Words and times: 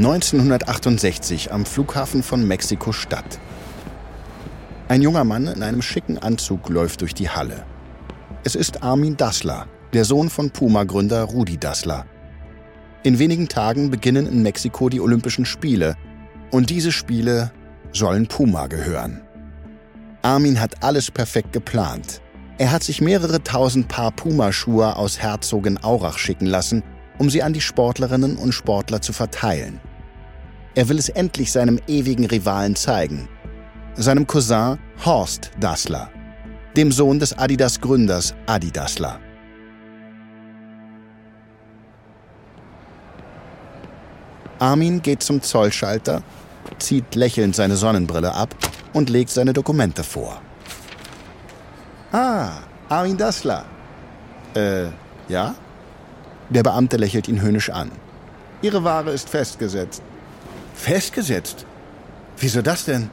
1968 0.00 1.52
am 1.52 1.66
Flughafen 1.66 2.22
von 2.22 2.48
Mexiko-Stadt. 2.48 3.38
Ein 4.88 5.02
junger 5.02 5.24
Mann 5.24 5.46
in 5.46 5.62
einem 5.62 5.82
schicken 5.82 6.16
Anzug 6.16 6.70
läuft 6.70 7.02
durch 7.02 7.12
die 7.12 7.28
Halle. 7.28 7.66
Es 8.42 8.54
ist 8.54 8.82
Armin 8.82 9.18
Dassler, 9.18 9.66
der 9.92 10.06
Sohn 10.06 10.30
von 10.30 10.52
Puma-Gründer 10.52 11.24
Rudi 11.24 11.58
Dassler. 11.58 12.06
In 13.02 13.18
wenigen 13.18 13.50
Tagen 13.50 13.90
beginnen 13.90 14.26
in 14.26 14.42
Mexiko 14.42 14.88
die 14.88 15.02
Olympischen 15.02 15.44
Spiele 15.44 15.96
und 16.50 16.70
diese 16.70 16.92
Spiele 16.92 17.52
sollen 17.92 18.26
Puma 18.26 18.68
gehören. 18.68 19.20
Armin 20.22 20.62
hat 20.62 20.82
alles 20.82 21.10
perfekt 21.10 21.52
geplant. 21.52 22.22
Er 22.56 22.72
hat 22.72 22.84
sich 22.84 23.02
mehrere 23.02 23.42
tausend 23.42 23.88
Paar 23.88 24.12
Pumaschuhe 24.12 24.96
aus 24.96 25.18
Herzogenaurach 25.20 26.16
schicken 26.16 26.46
lassen, 26.46 26.82
um 27.18 27.28
sie 27.28 27.42
an 27.42 27.52
die 27.52 27.60
Sportlerinnen 27.60 28.38
und 28.38 28.52
Sportler 28.52 29.02
zu 29.02 29.12
verteilen. 29.12 29.78
Er 30.74 30.88
will 30.88 30.98
es 30.98 31.08
endlich 31.08 31.50
seinem 31.50 31.80
ewigen 31.88 32.26
Rivalen 32.26 32.76
zeigen, 32.76 33.28
seinem 33.96 34.26
Cousin 34.26 34.78
Horst 35.04 35.50
Dassler, 35.58 36.10
dem 36.76 36.92
Sohn 36.92 37.18
des 37.18 37.36
Adidas-Gründers 37.36 38.34
Adi 38.46 38.70
Dassler. 38.70 39.18
Armin 44.60 45.02
geht 45.02 45.22
zum 45.24 45.42
Zollschalter, 45.42 46.22
zieht 46.78 47.16
lächelnd 47.16 47.56
seine 47.56 47.76
Sonnenbrille 47.76 48.32
ab 48.32 48.54
und 48.92 49.10
legt 49.10 49.30
seine 49.30 49.52
Dokumente 49.52 50.04
vor. 50.04 50.40
Ah, 52.12 52.50
Armin 52.88 53.16
Dassler. 53.16 53.64
Äh, 54.54 54.86
ja? 55.28 55.54
Der 56.48 56.62
Beamte 56.62 56.96
lächelt 56.96 57.26
ihn 57.26 57.40
höhnisch 57.40 57.70
an. 57.70 57.90
Ihre 58.62 58.84
Ware 58.84 59.10
ist 59.10 59.30
festgesetzt. 59.30 60.02
Festgesetzt? 60.80 61.66
Wieso 62.38 62.62
das 62.62 62.86
denn? 62.86 63.10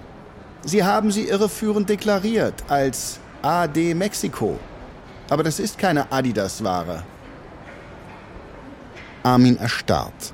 Sie 0.64 0.86
haben 0.86 1.12
sie 1.12 1.28
irreführend 1.28 1.90
deklariert 1.90 2.64
als 2.70 3.20
AD 3.42 3.94
Mexiko. 3.94 4.58
Aber 5.30 5.44
das 5.44 5.60
ist 5.60 5.78
keine 5.78 6.10
Adidas-Ware. 6.10 7.04
Armin 9.22 9.58
erstarrt. 9.58 10.34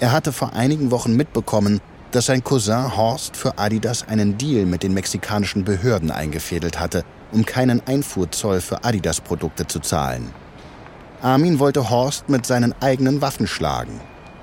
Er 0.00 0.10
hatte 0.10 0.32
vor 0.32 0.52
einigen 0.52 0.90
Wochen 0.90 1.14
mitbekommen, 1.14 1.80
dass 2.10 2.26
sein 2.26 2.42
Cousin 2.42 2.96
Horst 2.96 3.36
für 3.36 3.58
Adidas 3.58 4.08
einen 4.08 4.36
Deal 4.36 4.66
mit 4.66 4.82
den 4.82 4.94
mexikanischen 4.94 5.62
Behörden 5.62 6.10
eingefädelt 6.10 6.80
hatte, 6.80 7.04
um 7.30 7.46
keinen 7.46 7.86
Einfuhrzoll 7.86 8.60
für 8.60 8.82
Adidas-Produkte 8.82 9.68
zu 9.68 9.78
zahlen. 9.78 10.32
Armin 11.22 11.60
wollte 11.60 11.88
Horst 11.88 12.28
mit 12.28 12.46
seinen 12.46 12.74
eigenen 12.82 13.22
Waffen 13.22 13.46
schlagen. 13.46 14.00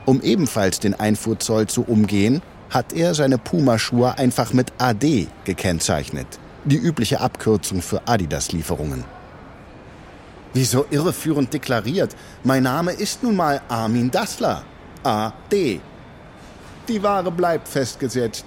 Um 0.10 0.22
ebenfalls 0.24 0.80
den 0.80 1.00
Einfuhrzoll 1.00 1.68
zu 1.68 1.84
umgehen, 1.84 2.42
hat 2.72 2.94
er 2.94 3.14
seine 3.14 3.38
Puma-Schuhe 3.38 4.18
einfach 4.18 4.54
mit 4.54 4.74
AD 4.80 5.28
gekennzeichnet, 5.44 6.26
die 6.66 6.78
übliche 6.78 7.22
Abkürzung 7.22 7.84
für 7.84 8.08
Adidas-Lieferungen. 8.08 9.04
Wieso 10.52 10.88
irreführend 10.90 11.54
deklariert? 11.54 12.16
Mein 12.44 12.64
Name 12.64 12.94
ist 12.94 13.22
nun 13.22 13.36
mal 13.36 13.62
Armin 13.70 14.10
Dassler. 14.10 14.64
AD. 15.04 15.80
Die 16.88 17.04
Ware 17.04 17.32
bleibt 17.32 17.68
festgesetzt. 17.68 18.46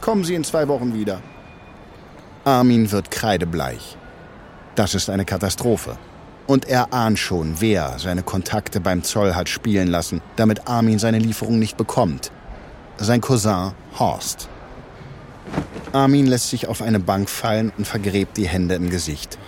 Kommen 0.00 0.24
Sie 0.24 0.34
in 0.34 0.42
zwei 0.42 0.66
Wochen 0.66 0.92
wieder. 0.92 1.22
Armin 2.42 2.90
wird 2.90 3.12
kreidebleich. 3.12 3.96
Das 4.74 4.96
ist 4.96 5.08
eine 5.08 5.24
Katastrophe. 5.24 5.96
Und 6.50 6.68
er 6.68 6.92
ahnt 6.92 7.16
schon, 7.16 7.60
wer 7.60 8.00
seine 8.00 8.24
Kontakte 8.24 8.80
beim 8.80 9.04
Zoll 9.04 9.36
hat 9.36 9.48
spielen 9.48 9.86
lassen, 9.86 10.20
damit 10.34 10.66
Armin 10.66 10.98
seine 10.98 11.20
Lieferung 11.20 11.60
nicht 11.60 11.76
bekommt. 11.76 12.32
Sein 12.96 13.20
Cousin 13.20 13.70
Horst. 13.96 14.48
Armin 15.92 16.26
lässt 16.26 16.50
sich 16.50 16.66
auf 16.66 16.82
eine 16.82 16.98
Bank 16.98 17.30
fallen 17.30 17.70
und 17.78 17.86
vergräbt 17.86 18.36
die 18.36 18.48
Hände 18.48 18.74
im 18.74 18.90
Gesicht. 18.90 19.38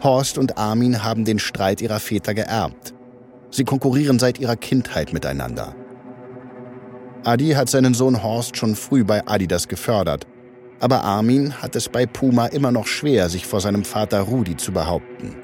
Horst 0.00 0.38
und 0.38 0.56
Armin 0.58 1.02
haben 1.02 1.24
den 1.24 1.40
Streit 1.40 1.80
ihrer 1.80 1.98
Väter 1.98 2.32
geerbt. 2.32 2.94
Sie 3.50 3.64
konkurrieren 3.64 4.20
seit 4.20 4.38
ihrer 4.38 4.54
Kindheit 4.54 5.12
miteinander. 5.12 5.74
Adi 7.24 7.54
hat 7.54 7.68
seinen 7.68 7.94
Sohn 7.94 8.22
Horst 8.22 8.56
schon 8.56 8.76
früh 8.76 9.02
bei 9.02 9.26
Adidas 9.26 9.66
gefördert, 9.66 10.28
aber 10.82 11.04
Armin 11.04 11.62
hat 11.62 11.76
es 11.76 11.88
bei 11.88 12.06
Puma 12.06 12.46
immer 12.46 12.72
noch 12.72 12.88
schwer, 12.88 13.28
sich 13.28 13.46
vor 13.46 13.60
seinem 13.60 13.84
Vater 13.84 14.20
Rudi 14.22 14.56
zu 14.56 14.72
behaupten. 14.72 15.36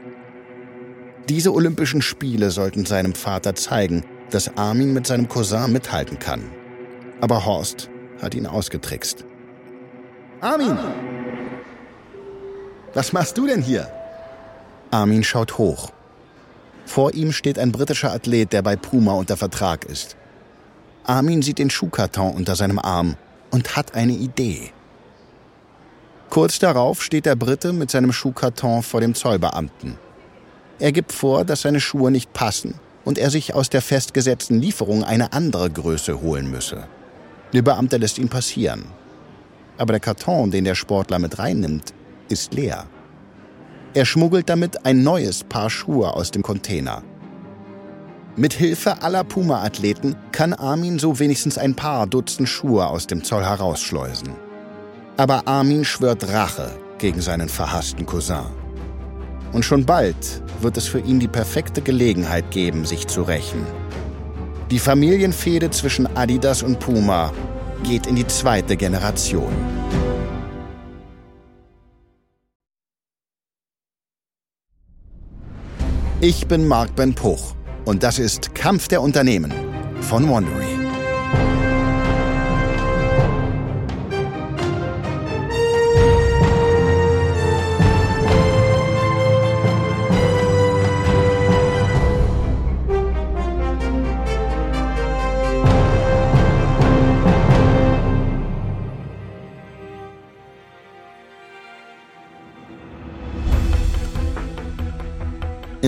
Diese 1.28 1.54
Olympischen 1.54 2.02
Spiele 2.02 2.50
sollten 2.50 2.84
seinem 2.86 3.14
Vater 3.14 3.54
zeigen, 3.54 4.04
dass 4.30 4.56
Armin 4.56 4.92
mit 4.92 5.06
seinem 5.06 5.28
Cousin 5.28 5.70
mithalten 5.70 6.18
kann. 6.18 6.50
Aber 7.20 7.46
Horst 7.46 7.88
hat 8.20 8.34
ihn 8.34 8.48
ausgetrickst. 8.48 9.24
Armin! 10.40 10.76
Was 12.94 13.12
machst 13.12 13.38
du 13.38 13.46
denn 13.46 13.62
hier? 13.62 13.88
Armin 14.90 15.22
schaut 15.22 15.56
hoch. 15.56 15.92
Vor 16.84 17.14
ihm 17.14 17.30
steht 17.30 17.60
ein 17.60 17.70
britischer 17.70 18.12
Athlet, 18.12 18.52
der 18.52 18.62
bei 18.62 18.74
Puma 18.74 19.12
unter 19.12 19.36
Vertrag 19.36 19.84
ist. 19.84 20.16
Armin 21.04 21.42
sieht 21.42 21.60
den 21.60 21.70
Schuhkarton 21.70 22.34
unter 22.34 22.56
seinem 22.56 22.80
Arm 22.80 23.14
und 23.52 23.76
hat 23.76 23.94
eine 23.94 24.14
Idee. 24.14 24.72
Kurz 26.30 26.58
darauf 26.58 27.02
steht 27.02 27.26
der 27.26 27.36
Brite 27.36 27.72
mit 27.72 27.90
seinem 27.90 28.12
Schuhkarton 28.12 28.82
vor 28.82 29.00
dem 29.00 29.14
Zollbeamten. 29.14 29.96
Er 30.78 30.92
gibt 30.92 31.12
vor, 31.12 31.44
dass 31.44 31.62
seine 31.62 31.80
Schuhe 31.80 32.10
nicht 32.10 32.32
passen 32.32 32.74
und 33.04 33.18
er 33.18 33.30
sich 33.30 33.54
aus 33.54 33.70
der 33.70 33.82
festgesetzten 33.82 34.60
Lieferung 34.60 35.02
eine 35.02 35.32
andere 35.32 35.70
Größe 35.70 36.20
holen 36.20 36.50
müsse. 36.50 36.86
Der 37.54 37.62
Beamte 37.62 37.96
lässt 37.96 38.18
ihn 38.18 38.28
passieren. 38.28 38.84
Aber 39.78 39.94
der 39.94 40.00
Karton, 40.00 40.50
den 40.50 40.64
der 40.64 40.74
Sportler 40.74 41.18
mit 41.18 41.38
reinnimmt, 41.38 41.94
ist 42.28 42.52
leer. 42.52 42.86
Er 43.94 44.04
schmuggelt 44.04 44.50
damit 44.50 44.84
ein 44.84 45.02
neues 45.02 45.44
Paar 45.44 45.70
Schuhe 45.70 46.12
aus 46.12 46.30
dem 46.30 46.42
Container. 46.42 47.02
Mit 48.36 48.52
Hilfe 48.52 49.02
aller 49.02 49.24
Puma-Athleten 49.24 50.14
kann 50.30 50.52
Armin 50.52 50.98
so 50.98 51.18
wenigstens 51.18 51.56
ein 51.58 51.74
paar 51.74 52.06
Dutzend 52.06 52.48
Schuhe 52.48 52.86
aus 52.86 53.06
dem 53.06 53.24
Zoll 53.24 53.44
herausschleusen. 53.44 54.47
Aber 55.18 55.48
Armin 55.48 55.84
schwört 55.84 56.28
Rache 56.28 56.70
gegen 56.98 57.20
seinen 57.20 57.48
verhassten 57.48 58.06
Cousin. 58.06 58.46
Und 59.52 59.64
schon 59.64 59.84
bald 59.84 60.16
wird 60.60 60.76
es 60.76 60.86
für 60.86 61.00
ihn 61.00 61.18
die 61.18 61.26
perfekte 61.26 61.82
Gelegenheit 61.82 62.52
geben, 62.52 62.84
sich 62.84 63.08
zu 63.08 63.22
rächen. 63.22 63.66
Die 64.70 64.78
Familienfehde 64.78 65.70
zwischen 65.70 66.06
Adidas 66.16 66.62
und 66.62 66.78
Puma 66.78 67.32
geht 67.82 68.06
in 68.06 68.14
die 68.14 68.28
zweite 68.28 68.76
Generation. 68.76 69.52
Ich 76.20 76.46
bin 76.46 76.64
Marc 76.66 76.94
Ben 76.94 77.12
Puch 77.12 77.54
und 77.84 78.04
das 78.04 78.20
ist 78.20 78.54
Kampf 78.54 78.86
der 78.86 79.02
Unternehmen 79.02 79.52
von 80.00 80.28
Wondery. 80.28 80.78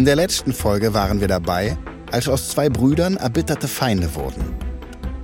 In 0.01 0.07
der 0.07 0.17
letzten 0.17 0.55
Folge 0.55 0.95
waren 0.95 1.21
wir 1.21 1.29
dabei, 1.29 1.77
als 2.11 2.27
aus 2.27 2.49
zwei 2.49 2.71
Brüdern 2.71 3.19
erbitterte 3.19 3.69
Feinde 3.69 4.15
wurden. 4.15 4.57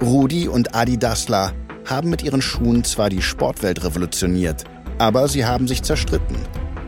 Rudi 0.02 0.48
und 0.48 0.74
Adi 0.74 0.98
Dassler 0.98 1.54
haben 1.86 2.10
mit 2.10 2.22
ihren 2.22 2.42
Schuhen 2.42 2.84
zwar 2.84 3.08
die 3.08 3.22
Sportwelt 3.22 3.82
revolutioniert, 3.82 4.64
aber 4.98 5.28
sie 5.28 5.46
haben 5.46 5.66
sich 5.66 5.82
zerstritten 5.82 6.36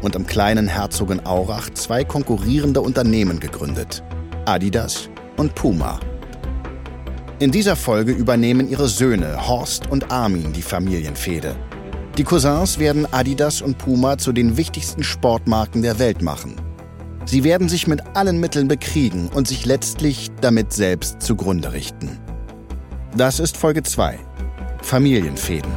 und 0.03 0.17
im 0.17 0.27
kleinen 0.27 0.69
Herzogenaurach 0.69 1.71
zwei 1.71 2.05
konkurrierende 2.05 2.83
Unternehmen 2.83 3.41
gegründet: 3.41 4.05
Adidas 4.45 5.09
und 5.39 5.55
Puma. 5.55 5.99
In 7.39 7.53
dieser 7.53 7.75
Folge 7.75 8.13
übernehmen 8.13 8.69
ihre 8.69 8.89
Söhne 8.89 9.49
Horst 9.49 9.91
und 9.91 10.13
Armin 10.13 10.53
die 10.53 10.61
Familienfehde. 10.61 11.57
Die 12.19 12.25
Cousins 12.25 12.79
werden 12.79 13.11
Adidas 13.11 13.63
und 13.63 13.79
Puma 13.79 14.19
zu 14.19 14.33
den 14.33 14.59
wichtigsten 14.59 15.03
Sportmarken 15.03 15.81
der 15.81 15.99
Welt 15.99 16.21
machen 16.21 16.68
Sie 17.29 17.45
werden 17.45 17.69
sich 17.69 17.87
mit 17.87 18.17
allen 18.17 18.41
Mitteln 18.41 18.69
bekriegen 18.69 19.29
und 19.29 19.47
sich 19.47 19.67
letztlich 19.67 20.31
damit 20.41 20.73
selbst 20.73 21.21
zugrunde 21.21 21.75
richten. 21.75 22.19
Das 23.15 23.39
ist 23.39 23.59
Folge 23.59 23.83
2. 23.83 24.19
Familienfäden. 24.81 25.71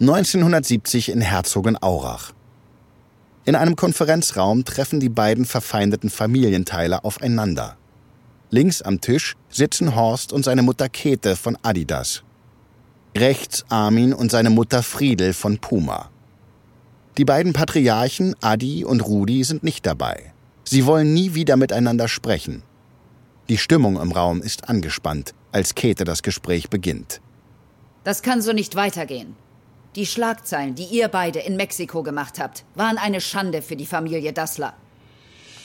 »1970 0.00 1.10
in 1.12 1.20
Herzogenaurach. 1.20 2.32
In 3.44 3.56
einem 3.56 3.76
Konferenzraum 3.76 4.64
treffen 4.64 4.98
die 4.98 5.10
beiden 5.10 5.44
verfeindeten 5.44 6.08
Familienteile 6.08 7.04
aufeinander. 7.04 7.76
Links 8.48 8.80
am 8.80 9.02
Tisch 9.02 9.36
sitzen 9.50 9.94
Horst 9.94 10.32
und 10.32 10.42
seine 10.42 10.62
Mutter 10.62 10.88
Käthe 10.88 11.36
von 11.36 11.58
Adidas. 11.60 12.22
Rechts 13.16 13.64
Armin 13.68 14.12
und 14.12 14.30
seine 14.30 14.50
Mutter 14.50 14.84
Friedel 14.84 15.32
von 15.32 15.58
Puma. 15.58 16.10
Die 17.18 17.24
beiden 17.24 17.52
Patriarchen 17.52 18.36
Adi 18.40 18.84
und 18.84 19.00
Rudi 19.00 19.42
sind 19.42 19.64
nicht 19.64 19.84
dabei. 19.84 20.32
Sie 20.64 20.86
wollen 20.86 21.12
nie 21.12 21.34
wieder 21.34 21.56
miteinander 21.56 22.06
sprechen. 22.06 22.62
Die 23.48 23.58
Stimmung 23.58 24.00
im 24.00 24.12
Raum 24.12 24.40
ist 24.40 24.68
angespannt, 24.68 25.34
als 25.50 25.74
Käthe 25.74 26.04
das 26.04 26.22
Gespräch 26.22 26.70
beginnt. 26.70 27.20
Das 28.04 28.22
kann 28.22 28.42
so 28.42 28.52
nicht 28.52 28.76
weitergehen. 28.76 29.34
Die 29.96 30.06
Schlagzeilen, 30.06 30.76
die 30.76 30.84
ihr 30.84 31.08
beide 31.08 31.40
in 31.40 31.56
Mexiko 31.56 32.04
gemacht 32.04 32.38
habt, 32.38 32.64
waren 32.76 32.96
eine 32.96 33.20
Schande 33.20 33.60
für 33.60 33.74
die 33.74 33.86
Familie 33.86 34.32
Dassler. 34.32 34.74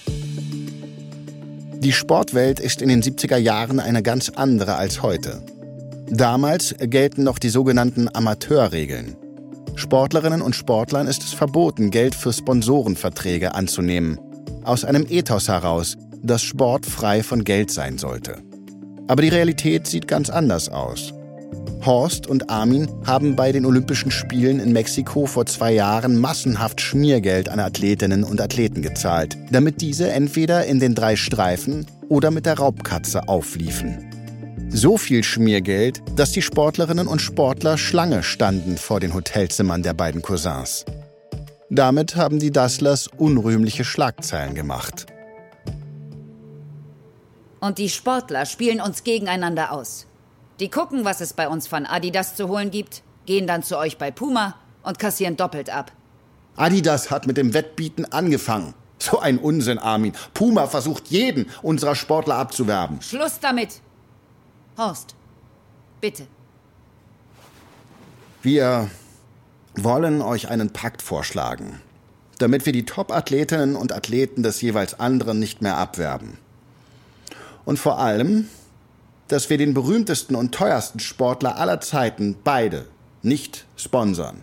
Die 0.07 1.93
Sportwelt 1.93 2.59
ist 2.59 2.81
in 2.81 2.89
den 2.89 3.03
70er 3.03 3.37
Jahren 3.37 3.79
eine 3.79 4.01
ganz 4.01 4.29
andere 4.29 4.77
als 4.77 5.03
heute. 5.03 5.45
Damals 6.09 6.75
gelten 6.79 7.23
noch 7.23 7.39
die 7.39 7.49
sogenannten 7.49 8.09
Amateurregeln. 8.13 9.15
Sportlerinnen 9.75 10.41
und 10.41 10.55
Sportlern 10.55 11.07
ist 11.07 11.23
es 11.23 11.33
verboten, 11.33 11.89
Geld 11.89 12.15
für 12.15 12.31
Sponsorenverträge 12.31 13.55
anzunehmen. 13.55 14.19
Aus 14.63 14.85
einem 14.85 15.05
Ethos 15.09 15.47
heraus, 15.47 15.97
dass 16.23 16.43
Sport 16.43 16.85
frei 16.85 17.23
von 17.23 17.43
Geld 17.43 17.71
sein 17.71 17.97
sollte. 17.97 18.37
Aber 19.07 19.21
die 19.21 19.29
Realität 19.29 19.87
sieht 19.87 20.07
ganz 20.07 20.29
anders 20.29 20.69
aus. 20.69 21.13
Horst 21.85 22.25
und 22.25 22.49
Armin 22.49 22.87
haben 23.05 23.35
bei 23.35 23.51
den 23.51 23.65
Olympischen 23.65 24.09
Spielen 24.09 24.59
in 24.59 24.73
Mexiko 24.73 25.27
vor 25.27 25.45
zwei 25.45 25.73
Jahren 25.73 26.19
massenhaft 26.19 26.81
Schmiergeld 26.81 27.49
an 27.49 27.59
Athletinnen 27.59 28.23
und 28.23 28.41
Athleten 28.41 28.81
gezahlt, 28.81 29.37
damit 29.51 29.81
diese 29.81 30.11
entweder 30.11 30.65
in 30.65 30.79
den 30.79 30.95
drei 30.95 31.15
Streifen 31.15 31.85
oder 32.09 32.31
mit 32.31 32.45
der 32.45 32.57
Raubkatze 32.57 33.27
aufliefen. 33.27 34.04
So 34.77 34.97
viel 34.97 35.23
Schmiergeld, 35.23 36.03
dass 36.17 36.33
die 36.33 36.41
Sportlerinnen 36.41 37.07
und 37.07 37.21
Sportler 37.21 37.77
Schlange 37.77 38.23
standen 38.23 38.75
vor 38.77 38.99
den 38.99 39.13
Hotelzimmern 39.13 39.83
der 39.83 39.93
beiden 39.93 40.21
Cousins. 40.21 40.83
Damit 41.69 42.17
haben 42.17 42.39
die 42.39 42.51
Dasslers 42.51 43.07
unrühmliche 43.07 43.85
Schlagzeilen 43.85 44.53
gemacht. 44.53 45.05
Und 47.61 47.77
die 47.77 47.87
Sportler 47.87 48.45
spielen 48.45 48.81
uns 48.81 49.05
gegeneinander 49.05 49.71
aus. 49.71 50.07
Die 50.59 50.69
gucken, 50.69 51.05
was 51.05 51.21
es 51.21 51.31
bei 51.31 51.47
uns 51.47 51.67
von 51.67 51.85
Adidas 51.85 52.35
zu 52.35 52.49
holen 52.49 52.69
gibt, 52.69 53.01
gehen 53.25 53.47
dann 53.47 53.63
zu 53.63 53.77
euch 53.77 53.97
bei 53.97 54.11
Puma 54.11 54.55
und 54.83 54.99
kassieren 54.99 55.37
doppelt 55.37 55.69
ab. 55.69 55.93
Adidas 56.57 57.09
hat 57.09 57.27
mit 57.27 57.37
dem 57.37 57.53
Wettbieten 57.53 58.11
angefangen. 58.11 58.73
So 58.99 59.19
ein 59.19 59.37
Unsinn, 59.37 59.79
Armin. 59.79 60.11
Puma 60.33 60.67
versucht 60.67 61.07
jeden 61.07 61.45
unserer 61.61 61.95
Sportler 61.95 62.35
abzuwerben. 62.35 63.01
Schluss 63.01 63.39
damit. 63.39 63.81
Horst, 64.77 65.15
bitte. 66.01 66.27
Wir 68.41 68.89
wollen 69.75 70.21
euch 70.21 70.49
einen 70.49 70.71
Pakt 70.71 71.01
vorschlagen, 71.01 71.81
damit 72.37 72.65
wir 72.65 72.73
die 72.73 72.85
Top-Athletinnen 72.85 73.75
und 73.75 73.91
Athleten 73.91 74.43
des 74.43 74.61
jeweils 74.61 74.99
anderen 74.99 75.39
nicht 75.39 75.61
mehr 75.61 75.77
abwerben. 75.77 76.37
Und 77.65 77.79
vor 77.79 77.99
allem 77.99 78.47
dass 79.27 79.49
wir 79.49 79.57
den 79.57 79.73
berühmtesten 79.73 80.35
und 80.35 80.53
teuersten 80.53 80.99
Sportler 80.99 81.57
aller 81.57 81.81
Zeiten 81.81 82.35
beide 82.43 82.87
nicht 83.21 83.65
sponsern. 83.75 84.41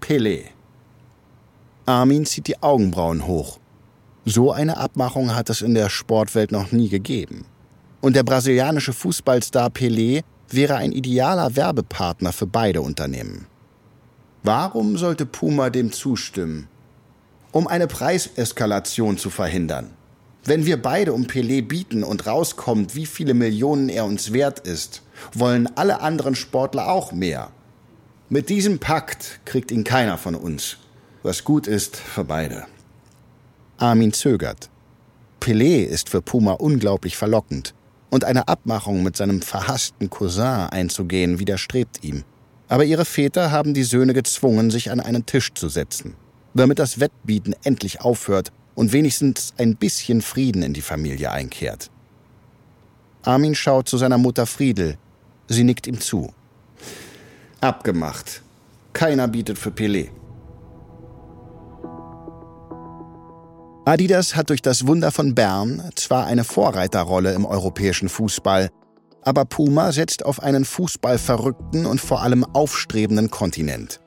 Pelé. 0.00 0.44
Armin 1.86 2.24
zieht 2.24 2.46
die 2.46 2.62
Augenbrauen 2.62 3.26
hoch. 3.26 3.58
So 4.24 4.52
eine 4.52 4.78
Abmachung 4.78 5.34
hat 5.34 5.50
es 5.50 5.60
in 5.60 5.74
der 5.74 5.90
Sportwelt 5.90 6.50
noch 6.50 6.72
nie 6.72 6.88
gegeben. 6.88 7.44
Und 8.04 8.16
der 8.16 8.22
brasilianische 8.22 8.92
Fußballstar 8.92 9.70
Pelé 9.70 10.24
wäre 10.50 10.76
ein 10.76 10.92
idealer 10.92 11.56
Werbepartner 11.56 12.34
für 12.34 12.46
beide 12.46 12.82
Unternehmen. 12.82 13.46
Warum 14.42 14.98
sollte 14.98 15.24
Puma 15.24 15.70
dem 15.70 15.90
zustimmen? 15.90 16.68
Um 17.50 17.66
eine 17.66 17.86
Preiseskalation 17.86 19.16
zu 19.16 19.30
verhindern. 19.30 19.88
Wenn 20.44 20.66
wir 20.66 20.82
beide 20.82 21.14
um 21.14 21.24
Pelé 21.24 21.66
bieten 21.66 22.04
und 22.04 22.26
rauskommt, 22.26 22.94
wie 22.94 23.06
viele 23.06 23.32
Millionen 23.32 23.88
er 23.88 24.04
uns 24.04 24.34
wert 24.34 24.58
ist, 24.58 25.00
wollen 25.32 25.66
alle 25.74 26.02
anderen 26.02 26.34
Sportler 26.34 26.90
auch 26.90 27.12
mehr. 27.12 27.52
Mit 28.28 28.50
diesem 28.50 28.80
Pakt 28.80 29.40
kriegt 29.46 29.70
ihn 29.70 29.82
keiner 29.82 30.18
von 30.18 30.34
uns, 30.34 30.76
was 31.22 31.42
gut 31.42 31.66
ist 31.66 31.96
für 31.96 32.24
beide. 32.24 32.66
Armin 33.78 34.12
zögert. 34.12 34.68
Pelé 35.40 35.84
ist 35.84 36.10
für 36.10 36.20
Puma 36.20 36.52
unglaublich 36.52 37.16
verlockend, 37.16 37.72
und 38.14 38.22
eine 38.24 38.46
Abmachung 38.46 39.02
mit 39.02 39.16
seinem 39.16 39.42
verhassten 39.42 40.08
Cousin 40.08 40.68
einzugehen 40.70 41.40
widerstrebt 41.40 42.04
ihm. 42.04 42.22
Aber 42.68 42.84
ihre 42.84 43.04
Väter 43.04 43.50
haben 43.50 43.74
die 43.74 43.82
Söhne 43.82 44.14
gezwungen, 44.14 44.70
sich 44.70 44.92
an 44.92 45.00
einen 45.00 45.26
Tisch 45.26 45.52
zu 45.52 45.68
setzen, 45.68 46.14
damit 46.54 46.78
das 46.78 47.00
Wettbieten 47.00 47.56
endlich 47.64 48.02
aufhört 48.02 48.52
und 48.76 48.92
wenigstens 48.92 49.52
ein 49.58 49.74
bisschen 49.74 50.22
Frieden 50.22 50.62
in 50.62 50.74
die 50.74 50.80
Familie 50.80 51.32
einkehrt. 51.32 51.90
Armin 53.24 53.56
schaut 53.56 53.88
zu 53.88 53.98
seiner 53.98 54.18
Mutter 54.18 54.46
Friedel. 54.46 54.96
Sie 55.48 55.64
nickt 55.64 55.88
ihm 55.88 56.00
zu. 56.00 56.32
Abgemacht. 57.60 58.42
Keiner 58.92 59.26
bietet 59.26 59.58
für 59.58 59.70
Pelé. 59.70 60.10
Adidas 63.86 64.34
hat 64.34 64.48
durch 64.48 64.62
das 64.62 64.86
Wunder 64.86 65.12
von 65.12 65.34
Bern 65.34 65.90
zwar 65.94 66.24
eine 66.24 66.44
Vorreiterrolle 66.44 67.34
im 67.34 67.44
europäischen 67.44 68.08
Fußball, 68.08 68.70
aber 69.20 69.44
Puma 69.44 69.92
setzt 69.92 70.24
auf 70.24 70.42
einen 70.42 70.64
fußballverrückten 70.64 71.84
und 71.84 72.00
vor 72.00 72.22
allem 72.22 72.44
aufstrebenden 72.44 73.30
Kontinent. 73.30 74.00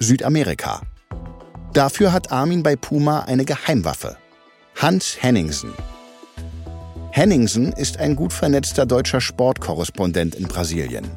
Südamerika. 0.00 0.82
Dafür 1.72 2.12
hat 2.12 2.32
Armin 2.32 2.64
bei 2.64 2.74
Puma 2.74 3.20
eine 3.20 3.44
Geheimwaffe. 3.44 4.16
Hans 4.76 5.18
Henningsen. 5.20 5.72
Henningsen 7.12 7.72
ist 7.72 7.98
ein 7.98 8.16
gut 8.16 8.32
vernetzter 8.32 8.84
deutscher 8.84 9.20
Sportkorrespondent 9.20 10.34
in 10.34 10.48
Brasilien. 10.48 11.08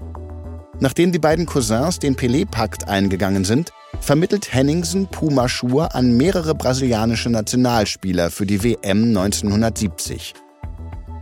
Nachdem 0.79 1.11
die 1.11 1.19
beiden 1.19 1.47
Cousins 1.47 1.97
den 1.97 2.15
Pelé-Pakt 2.15 2.87
eingegangen 2.87 3.43
sind, 3.43 3.71
vermittelt 4.01 4.53
Henningsen 4.53 5.07
Puma-Schuhe 5.07 5.93
an 5.93 6.15
mehrere 6.15 6.55
brasilianische 6.55 7.29
Nationalspieler 7.29 8.31
für 8.31 8.45
die 8.45 8.63
WM 8.63 9.03
1970. 9.15 10.33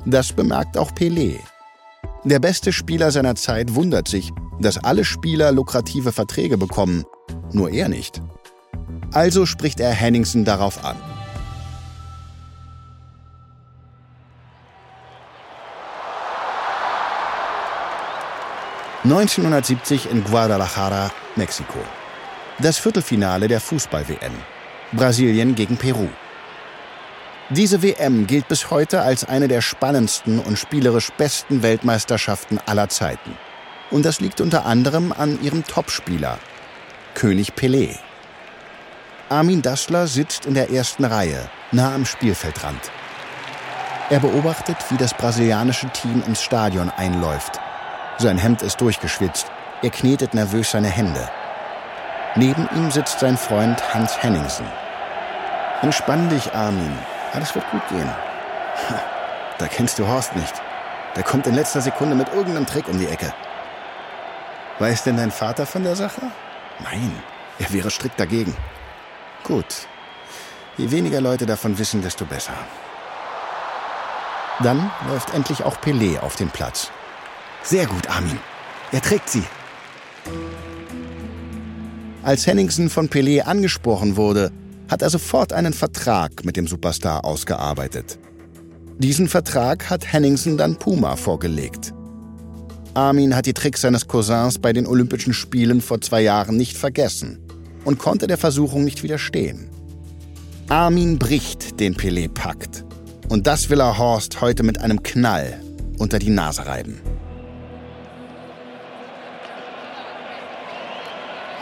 Das 0.05 0.33
bemerkt 0.33 0.77
auch 0.77 0.91
Pelé. 0.91 1.39
Der 2.23 2.39
beste 2.39 2.71
Spieler 2.71 3.11
seiner 3.11 3.35
Zeit 3.35 3.75
wundert 3.75 4.07
sich, 4.07 4.31
dass 4.59 4.83
alle 4.83 5.03
Spieler 5.03 5.51
lukrative 5.51 6.11
Verträge 6.11 6.57
bekommen, 6.57 7.03
nur 7.51 7.71
er 7.71 7.89
nicht. 7.89 8.21
Also 9.11 9.45
spricht 9.45 9.79
er 9.79 9.91
Henningsen 9.91 10.45
darauf 10.45 10.83
an. 10.83 10.95
...1970 19.03 20.09
in 20.09 20.23
Guadalajara, 20.23 21.11
Mexiko. 21.35 21.77
Das 22.59 22.77
Viertelfinale 22.77 23.49
der 23.49 23.59
Fußball-WM. 23.59 24.31
Brasilien 24.93 25.55
gegen 25.55 25.75
Peru. 25.75 26.07
Diese 27.49 27.83
WM 27.83 28.27
gilt 28.27 28.47
bis 28.47 28.71
heute 28.71 29.01
als 29.01 29.27
eine 29.27 29.49
der 29.49 29.59
spannendsten 29.59 30.39
und 30.39 30.57
spielerisch 30.57 31.11
besten 31.17 31.63
Weltmeisterschaften 31.63 32.57
aller 32.65 32.87
Zeiten. 32.87 33.37
Und 33.91 34.05
das 34.05 34.21
liegt 34.21 34.39
unter 34.39 34.65
anderem 34.65 35.11
an 35.11 35.37
ihrem 35.43 35.65
Topspieler, 35.65 36.39
König 37.13 37.51
Pelé. 37.57 37.97
Armin 39.27 39.61
Dassler 39.61 40.07
sitzt 40.07 40.45
in 40.45 40.53
der 40.53 40.71
ersten 40.71 41.03
Reihe, 41.03 41.49
nah 41.73 41.93
am 41.93 42.05
Spielfeldrand. 42.05 42.89
Er 44.09 44.21
beobachtet, 44.21 44.77
wie 44.89 44.97
das 44.97 45.13
brasilianische 45.13 45.89
Team 45.89 46.23
ins 46.25 46.41
Stadion 46.41 46.89
einläuft. 46.89 47.59
Sein 48.17 48.37
Hemd 48.37 48.61
ist 48.61 48.79
durchgeschwitzt. 48.79 49.47
Er 49.81 49.89
knetet 49.89 50.33
nervös 50.33 50.71
seine 50.71 50.89
Hände. 50.89 51.29
Neben 52.35 52.67
ihm 52.75 52.91
sitzt 52.91 53.19
sein 53.19 53.37
Freund 53.37 53.93
Hans 53.93 54.21
Henningsen. 54.21 54.65
Entspann 55.81 56.29
dich, 56.29 56.53
Armin. 56.53 56.97
Alles 57.33 57.55
wird 57.55 57.69
gut 57.71 57.87
gehen. 57.89 58.09
Da 59.57 59.67
kennst 59.67 59.97
du 59.97 60.05
Horst 60.05 60.35
nicht. 60.35 60.53
Der 61.15 61.23
kommt 61.23 61.47
in 61.47 61.55
letzter 61.55 61.79
Sekunde 61.79 62.13
mit 62.13 62.27
irgendeinem 62.33 62.65
Trick 62.65 62.89
um 62.89 62.99
die 62.99 63.07
Ecke. 63.07 63.33
Weiß 64.79 65.03
denn 65.03 65.15
dein 65.15 65.31
Vater 65.31 65.65
von 65.65 65.85
der 65.85 65.95
Sache? 65.95 66.23
Nein, 66.79 67.23
er 67.57 67.71
wäre 67.71 67.89
strikt 67.89 68.19
dagegen. 68.19 68.53
Gut. 69.43 69.87
Je 70.75 70.91
weniger 70.91 71.21
Leute 71.21 71.45
davon 71.45 71.77
wissen, 71.77 72.01
desto 72.01 72.25
besser. 72.25 72.51
Dann 74.59 74.91
läuft 75.07 75.33
endlich 75.33 75.63
auch 75.63 75.77
Pelé 75.77 76.19
auf 76.19 76.35
den 76.35 76.49
Platz. 76.49 76.91
Sehr 77.63 77.85
gut, 77.85 78.09
Armin. 78.09 78.39
Er 78.91 79.01
trägt 79.01 79.29
sie. 79.29 79.45
Als 82.25 82.47
Henningsen 82.47 82.89
von 82.89 83.07
Pelé 83.07 83.41
angesprochen 83.41 84.15
wurde, 84.15 84.51
hat 84.89 85.03
er 85.03 85.11
sofort 85.11 85.53
einen 85.53 85.73
Vertrag 85.73 86.43
mit 86.43 86.57
dem 86.57 86.65
Superstar 86.65 87.23
ausgearbeitet. 87.23 88.17
Diesen 88.97 89.27
Vertrag 89.27 89.91
hat 89.91 90.11
Henningsen 90.11 90.57
dann 90.57 90.75
Puma 90.75 91.17
vorgelegt. 91.17 91.93
Armin 92.95 93.35
hat 93.35 93.45
die 93.45 93.53
Tricks 93.53 93.81
seines 93.81 94.07
Cousins 94.07 94.57
bei 94.57 94.73
den 94.73 94.87
Olympischen 94.87 95.35
Spielen 95.35 95.81
vor 95.81 96.01
zwei 96.01 96.21
Jahren 96.21 96.57
nicht 96.57 96.75
vergessen 96.75 97.37
und 97.83 97.99
konnte 97.99 98.25
der 98.25 98.39
Versuchung 98.39 98.83
nicht 98.85 99.03
widerstehen. 99.03 99.69
Armin 100.67 101.19
bricht 101.19 101.79
den 101.79 101.93
Pelé-Pakt. 101.93 102.85
Und 103.29 103.45
das 103.45 103.69
will 103.69 103.81
er 103.81 103.99
Horst 103.99 104.41
heute 104.41 104.63
mit 104.63 104.81
einem 104.81 105.03
Knall 105.03 105.61
unter 105.99 106.17
die 106.17 106.31
Nase 106.31 106.65
reiben. 106.65 106.99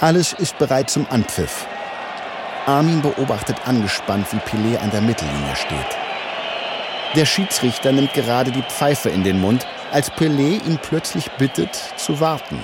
Alles 0.03 0.33
ist 0.33 0.57
bereit 0.57 0.89
zum 0.89 1.07
Anpfiff. 1.09 1.65
Armin 2.65 3.01
beobachtet 3.01 3.55
angespannt, 3.65 4.27
wie 4.33 4.37
Pelé 4.39 4.77
an 4.77 4.91
der 4.91 4.99
Mittellinie 4.99 5.55
steht. 5.55 5.97
Der 7.15 7.23
Schiedsrichter 7.23 7.93
nimmt 7.93 8.11
gerade 8.11 8.51
die 8.51 8.63
Pfeife 8.63 9.07
in 9.07 9.23
den 9.23 9.39
Mund, 9.39 9.65
als 9.93 10.11
Pelé 10.11 10.61
ihn 10.67 10.77
plötzlich 10.77 11.31
bittet, 11.37 11.73
zu 11.95 12.19
warten. 12.19 12.59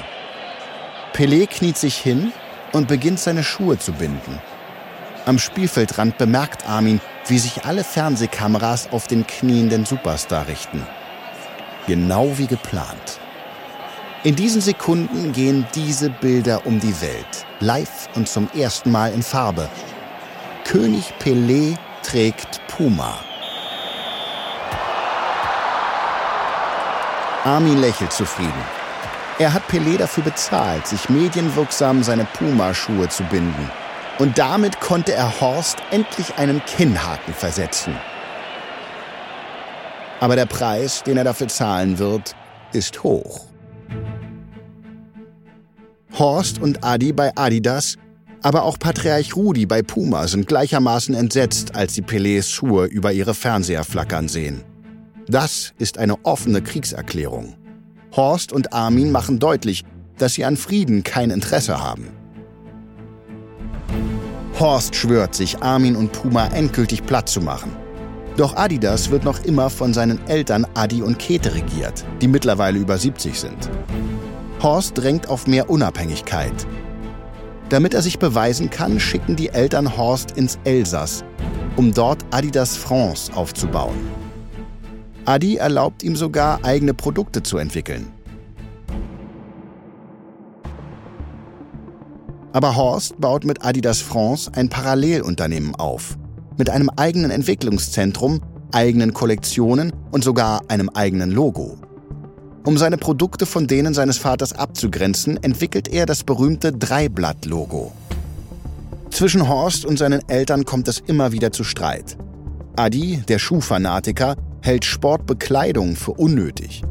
Pelé 1.13 1.47
kniet 1.47 1.77
sich 1.77 1.95
hin 1.95 2.33
und 2.73 2.89
beginnt 2.89 3.21
seine 3.21 3.45
Schuhe 3.45 3.79
zu 3.79 3.93
binden. 3.93 4.41
Am 5.25 5.39
Spielfeldrand 5.39 6.17
bemerkt 6.17 6.67
Armin, 6.67 6.99
wie 7.27 7.39
sich 7.39 7.63
alle 7.63 7.85
Fernsehkameras 7.85 8.91
auf 8.91 9.07
den 9.07 9.25
knienden 9.25 9.85
Superstar 9.85 10.49
richten. 10.49 10.85
Genau 11.87 12.37
wie 12.37 12.47
geplant. 12.47 13.21
In 14.23 14.35
diesen 14.35 14.59
Sekunden 14.59 15.31
gehen 15.31 15.65
diese 15.73 16.09
Bilder 16.09 16.65
um 16.65 16.77
die 16.81 17.01
Welt, 17.01 17.45
live 17.61 18.09
und 18.15 18.27
zum 18.27 18.49
ersten 18.53 18.91
Mal 18.91 19.13
in 19.13 19.23
Farbe. 19.23 19.69
König 20.65 21.13
Pelé 21.23 21.77
trägt 22.03 22.59
Puma. 22.67 23.17
Armin 27.45 27.79
lächelt 27.79 28.11
zufrieden. 28.11 28.51
Er 29.39 29.53
hat 29.53 29.63
Pelé 29.71 29.97
dafür 29.97 30.25
bezahlt, 30.25 30.85
sich 30.85 31.07
medienwirksam 31.07 32.03
seine 32.03 32.25
Puma-Schuhe 32.25 33.07
zu 33.07 33.23
binden. 33.23 33.71
Und 34.17 34.37
damit 34.37 34.81
konnte 34.81 35.13
er 35.13 35.39
Horst 35.39 35.77
endlich 35.91 36.35
einen 36.35 36.61
Kinnhaken 36.65 37.33
versetzen. 37.33 37.95
Aber 40.19 40.35
der 40.35 40.45
Preis, 40.45 41.03
den 41.03 41.15
er 41.15 41.23
dafür 41.23 41.47
zahlen 41.47 41.99
wird, 41.99 42.35
ist 42.73 43.01
hoch. 43.01 43.48
Horst 46.19 46.61
und 46.61 46.83
Adi 46.83 47.13
bei 47.13 47.31
Adidas, 47.37 47.95
aber 48.41 48.63
auch 48.63 48.77
Patriarch 48.77 49.37
Rudi 49.37 49.65
bei 49.65 49.81
Puma 49.81 50.27
sind 50.27 50.47
gleichermaßen 50.47 51.15
entsetzt, 51.15 51.75
als 51.75 51.95
sie 51.95 52.01
Pelés 52.01 52.49
Schuhe 52.49 52.87
über 52.87 53.13
ihre 53.13 53.33
Fernseher 53.33 53.85
flackern 53.85 54.27
sehen. 54.27 54.65
Das 55.29 55.73
ist 55.77 55.97
eine 55.97 56.25
offene 56.25 56.61
Kriegserklärung. 56.61 57.55
Horst 58.13 58.51
und 58.51 58.73
Armin 58.73 59.13
machen 59.13 59.39
deutlich, 59.39 59.85
dass 60.17 60.33
sie 60.33 60.43
an 60.43 60.57
Frieden 60.57 61.03
kein 61.03 61.29
Interesse 61.29 61.81
haben. 61.81 62.09
Horst 64.59 64.95
schwört 64.95 65.35
sich, 65.35 65.63
Armin 65.63 65.95
und 65.95 66.11
Puma 66.11 66.47
endgültig 66.47 67.05
platt 67.05 67.29
zu 67.29 67.39
machen. 67.39 67.71
Doch 68.35 68.57
Adidas 68.57 69.09
wird 69.09 69.23
noch 69.23 69.45
immer 69.45 69.69
von 69.69 69.93
seinen 69.93 70.19
Eltern 70.27 70.67
Adi 70.73 71.01
und 71.01 71.17
Kete 71.17 71.55
regiert, 71.55 72.03
die 72.21 72.27
mittlerweile 72.27 72.77
über 72.77 72.97
70 72.97 73.39
sind. 73.39 73.69
Horst 74.61 74.97
drängt 74.97 75.29
auf 75.29 75.47
mehr 75.47 75.69
Unabhängigkeit. 75.69 76.67
Damit 77.69 77.93
er 77.93 78.01
sich 78.01 78.19
beweisen 78.19 78.69
kann, 78.69 78.99
schicken 78.99 79.35
die 79.35 79.49
Eltern 79.49 79.95
Horst 79.95 80.31
ins 80.31 80.59
Elsass, 80.65 81.23
um 81.77 81.93
dort 81.93 82.25
Adidas 82.31 82.75
France 82.75 83.31
aufzubauen. 83.33 83.95
Adi 85.23 85.57
erlaubt 85.57 86.03
ihm 86.03 86.15
sogar, 86.15 86.65
eigene 86.65 86.93
Produkte 86.93 87.41
zu 87.41 87.57
entwickeln. 87.57 88.11
Aber 92.51 92.75
Horst 92.75 93.19
baut 93.21 93.45
mit 93.45 93.63
Adidas 93.63 94.01
France 94.01 94.51
ein 94.55 94.69
Parallelunternehmen 94.69 95.75
auf. 95.75 96.17
Mit 96.57 96.69
einem 96.69 96.89
eigenen 96.97 97.31
Entwicklungszentrum, 97.31 98.41
eigenen 98.73 99.13
Kollektionen 99.13 99.93
und 100.11 100.23
sogar 100.23 100.61
einem 100.67 100.89
eigenen 100.89 101.31
Logo. 101.31 101.77
Um 102.65 102.77
seine 102.77 102.97
Produkte 102.97 103.45
von 103.45 103.67
denen 103.67 103.93
seines 103.93 104.17
Vaters 104.17 104.53
abzugrenzen, 104.53 105.41
entwickelt 105.41 105.87
er 105.87 106.05
das 106.05 106.23
berühmte 106.23 106.73
Dreiblatt-Logo. 106.73 107.93
Zwischen 109.09 109.47
Horst 109.47 109.85
und 109.85 109.97
seinen 109.97 110.27
Eltern 110.29 110.65
kommt 110.65 110.87
es 110.87 110.99
immer 110.99 111.31
wieder 111.31 111.51
zu 111.51 111.63
Streit. 111.63 112.17
Adi, 112.75 113.23
der 113.27 113.39
Schuhfanatiker, 113.39 114.35
hält 114.61 114.85
Sportbekleidung 114.85 115.95
für 115.95 116.11
unnötig. 116.11 116.83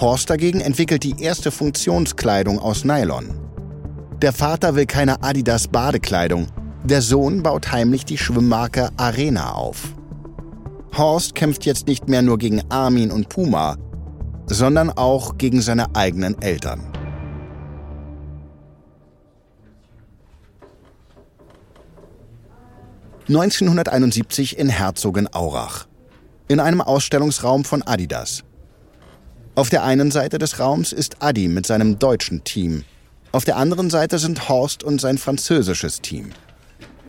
Horst 0.00 0.28
dagegen 0.28 0.60
entwickelt 0.60 1.02
die 1.04 1.20
erste 1.20 1.50
Funktionskleidung 1.50 2.58
aus 2.58 2.84
Nylon. 2.84 3.30
Der 4.20 4.32
Vater 4.32 4.74
will 4.74 4.86
keine 4.86 5.22
Adidas 5.22 5.68
Badekleidung, 5.68 6.46
der 6.84 7.02
Sohn 7.02 7.42
baut 7.42 7.72
heimlich 7.72 8.04
die 8.04 8.18
Schwimmmarke 8.18 8.90
Arena 8.96 9.52
auf. 9.52 9.94
Horst 10.96 11.34
kämpft 11.34 11.64
jetzt 11.64 11.86
nicht 11.86 12.08
mehr 12.08 12.22
nur 12.22 12.38
gegen 12.38 12.62
Armin 12.68 13.10
und 13.10 13.28
Puma, 13.28 13.76
sondern 14.46 14.90
auch 14.90 15.38
gegen 15.38 15.60
seine 15.60 15.94
eigenen 15.94 16.40
Eltern. 16.40 16.80
...1971 23.26 24.54
in 24.54 24.68
Herzogenaurach. 24.68 25.86
In 26.46 26.60
einem 26.60 26.82
Ausstellungsraum 26.82 27.64
von 27.64 27.82
Adidas. 27.82 28.44
Auf 29.54 29.70
der 29.70 29.82
einen 29.82 30.10
Seite 30.10 30.36
des 30.36 30.58
Raums 30.58 30.92
ist 30.92 31.22
Adi 31.22 31.48
mit 31.48 31.64
seinem 31.64 31.98
deutschen 31.98 32.44
Team. 32.44 32.84
Auf 33.32 33.44
der 33.44 33.56
anderen 33.56 33.88
Seite 33.88 34.18
sind 34.18 34.48
Horst 34.48 34.84
und 34.84 35.00
sein 35.00 35.16
französisches 35.16 36.02
Team. 36.02 36.30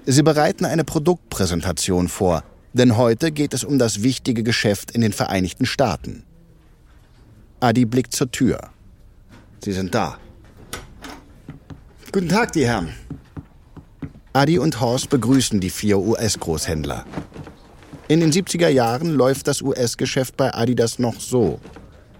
Sie 0.06 0.24
bereiten 0.24 0.63
eine 0.63 0.84
Produktpräsentation 0.84 2.08
vor, 2.08 2.44
denn 2.74 2.96
heute 2.96 3.32
geht 3.32 3.54
es 3.54 3.63
um 3.63 3.77
das 3.77 4.04
wichtige 4.04 4.44
Geschäft 4.44 4.92
in 4.92 5.01
den 5.01 5.12
Vereinigten 5.12 5.65
Staaten. 5.65 6.24
Adi 7.65 7.86
blickt 7.86 8.13
zur 8.13 8.29
Tür. 8.29 8.60
Sie 9.63 9.72
sind 9.72 9.95
da. 9.95 10.19
Guten 12.12 12.29
Tag, 12.29 12.51
die 12.51 12.63
Herren. 12.63 12.93
Adi 14.34 14.60
und 14.60 14.79
Horst 14.79 15.10
begrüßen 15.10 15.60
die 15.60 15.72
vier 15.72 15.98
US-Großhändler. 15.98 17.05
In 18.07 18.19
den 18.19 18.31
70er 18.31 18.67
Jahren 18.67 19.10
läuft 19.10 19.48
das 19.48 19.63
US-Geschäft 19.63 20.38
bei 20.38 20.53
Adidas 20.53 21.00
noch 21.00 21.19
so. 21.19 21.60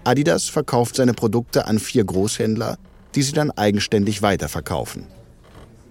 Adidas 0.02 0.48
verkauft 0.48 0.96
seine 0.96 1.14
Produkte 1.14 1.68
an 1.68 1.78
vier 1.78 2.02
Großhändler, 2.02 2.76
die 3.14 3.22
sie 3.22 3.32
dann 3.32 3.52
eigenständig 3.52 4.22
weiterverkaufen. 4.22 5.06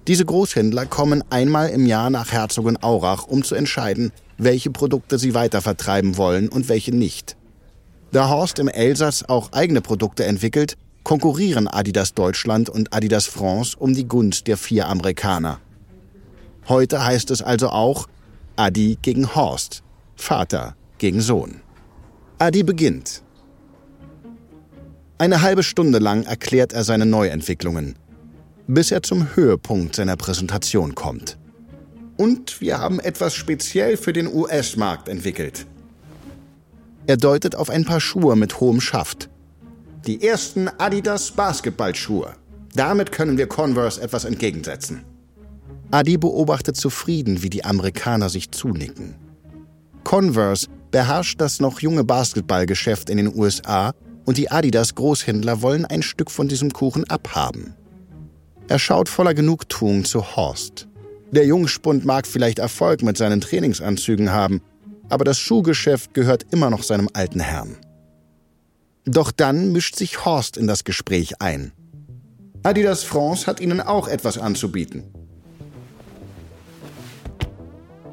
Diese 0.09 0.25
Großhändler 0.25 0.85
kommen 0.85 1.23
einmal 1.29 1.69
im 1.69 1.85
Jahr 1.85 2.09
nach 2.09 2.33
Herzogenaurach, 2.33 3.25
um 3.25 3.41
zu 3.45 3.55
entscheiden, 3.55 4.11
welche 4.37 4.71
Produkte 4.71 5.17
sie 5.17 5.33
weitervertreiben 5.33 6.17
wollen 6.17 6.49
und 6.49 6.67
welche 6.67 6.93
nicht. 6.93 7.37
Da 8.15 8.29
Horst 8.29 8.59
im 8.59 8.69
Elsass 8.69 9.27
auch 9.27 9.51
eigene 9.51 9.81
Produkte 9.81 10.23
entwickelt, 10.23 10.77
konkurrieren 11.03 11.67
Adidas 11.67 12.13
Deutschland 12.13 12.69
und 12.69 12.93
Adidas 12.93 13.25
France 13.25 13.75
um 13.77 13.93
die 13.93 14.07
Gunst 14.07 14.47
der 14.47 14.55
vier 14.55 14.87
Amerikaner. 14.87 15.59
Heute 16.69 17.03
heißt 17.03 17.29
es 17.31 17.41
also 17.41 17.67
auch 17.67 18.07
Adi 18.55 18.97
gegen 19.01 19.35
Horst, 19.35 19.83
Vater 20.15 20.77
gegen 20.97 21.19
Sohn. 21.19 21.59
Adi 22.39 22.63
beginnt. 22.63 23.21
Eine 25.17 25.41
halbe 25.41 25.63
Stunde 25.63 25.99
lang 25.99 26.23
erklärt 26.23 26.71
er 26.71 26.85
seine 26.85 27.05
Neuentwicklungen, 27.05 27.97
bis 28.65 28.91
er 28.91 29.03
zum 29.03 29.35
Höhepunkt 29.35 29.93
seiner 29.93 30.15
Präsentation 30.15 30.95
kommt. 30.95 31.37
Und 32.15 32.61
wir 32.61 32.79
haben 32.79 33.01
etwas 33.01 33.35
speziell 33.35 33.97
für 33.97 34.13
den 34.13 34.33
US-Markt 34.33 35.09
entwickelt. 35.09 35.67
Er 37.07 37.17
deutet 37.17 37.55
auf 37.55 37.69
ein 37.69 37.85
paar 37.85 37.99
Schuhe 37.99 38.35
mit 38.35 38.59
hohem 38.59 38.81
Schaft. 38.81 39.29
Die 40.07 40.25
ersten 40.25 40.69
Adidas 40.79 41.31
Basketballschuhe. 41.31 42.33
Damit 42.73 43.11
können 43.11 43.37
wir 43.37 43.47
Converse 43.47 44.01
etwas 44.01 44.25
entgegensetzen. 44.25 45.03
Adi 45.91 46.17
beobachtet 46.17 46.75
zufrieden, 46.75 47.43
wie 47.43 47.49
die 47.49 47.63
Amerikaner 47.63 48.29
sich 48.29 48.51
zunicken. 48.51 49.15
Converse 50.03 50.67
beherrscht 50.91 51.39
das 51.39 51.59
noch 51.59 51.79
junge 51.79 52.03
Basketballgeschäft 52.03 53.09
in 53.09 53.17
den 53.17 53.35
USA 53.35 53.93
und 54.25 54.37
die 54.37 54.49
Adidas 54.49 54.95
Großhändler 54.95 55.61
wollen 55.61 55.85
ein 55.85 56.01
Stück 56.01 56.31
von 56.31 56.47
diesem 56.47 56.73
Kuchen 56.73 57.03
abhaben. 57.09 57.75
Er 58.67 58.79
schaut 58.79 59.09
voller 59.09 59.35
Genugtuung 59.35 60.05
zu 60.05 60.35
Horst. 60.35 60.87
Der 61.31 61.45
Jungspund 61.45 62.03
mag 62.03 62.25
vielleicht 62.25 62.59
Erfolg 62.59 63.03
mit 63.03 63.15
seinen 63.17 63.41
Trainingsanzügen 63.41 64.31
haben, 64.31 64.61
aber 65.09 65.23
das 65.23 65.39
Schuhgeschäft 65.39 66.13
gehört 66.13 66.45
immer 66.51 66.69
noch 66.69 66.83
seinem 66.83 67.09
alten 67.13 67.39
Herrn. 67.39 67.77
Doch 69.05 69.31
dann 69.31 69.71
mischt 69.71 69.95
sich 69.95 70.25
Horst 70.25 70.57
in 70.57 70.67
das 70.67 70.83
Gespräch 70.83 71.41
ein. 71.41 71.71
Adidas 72.63 73.03
France 73.03 73.45
hat 73.45 73.59
ihnen 73.59 73.79
auch 73.79 74.07
etwas 74.07 74.37
anzubieten. 74.37 75.03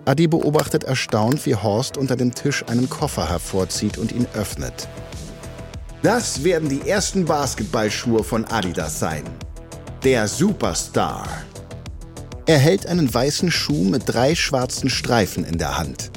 Adi 0.04 0.26
beobachtet 0.26 0.84
erstaunt, 0.84 1.46
wie 1.46 1.54
Horst 1.54 1.96
unter 1.96 2.16
dem 2.16 2.34
Tisch 2.34 2.64
einen 2.68 2.90
Koffer 2.90 3.28
hervorzieht 3.28 3.99
und 3.99 4.12
ihn 4.12 4.26
öffnet. 4.34 4.88
Das 6.02 6.42
werden 6.42 6.68
die 6.68 6.88
ersten 6.88 7.25
Basketballschuhe 7.25 8.25
von 8.25 8.44
Adidas 8.44 8.99
sein. 8.99 9.22
Der 10.02 10.26
Superstar. 10.26 11.28
Er 12.44 12.58
hält 12.58 12.87
einen 12.87 13.12
weißen 13.12 13.52
Schuh 13.52 13.84
mit 13.84 14.02
drei 14.06 14.34
schwarzen 14.34 14.90
Streifen 14.90 15.44
in 15.44 15.58
der 15.58 15.78
Hand. 15.78 16.11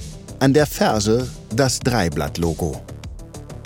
An 0.46 0.54
der 0.54 0.68
Ferse 0.68 1.28
das 1.56 1.80
Dreiblatt-Logo. 1.80 2.80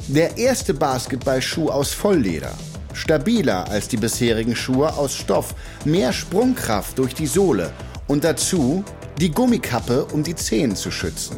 Der 0.07 0.37
erste 0.37 0.73
Basketballschuh 0.73 1.67
aus 1.67 1.91
Vollleder. 1.91 2.53
Stabiler 2.93 3.67
als 3.69 3.89
die 3.89 3.97
bisherigen 3.97 4.55
Schuhe 4.55 4.93
aus 4.93 5.13
Stoff, 5.13 5.53
mehr 5.83 6.13
Sprungkraft 6.13 6.97
durch 6.97 7.13
die 7.13 7.27
Sohle 7.27 7.73
und 8.07 8.23
dazu 8.23 8.85
die 9.19 9.29
Gummikappe, 9.29 10.05
um 10.05 10.23
die 10.23 10.35
Zehen 10.35 10.73
zu 10.73 10.89
schützen. 10.89 11.35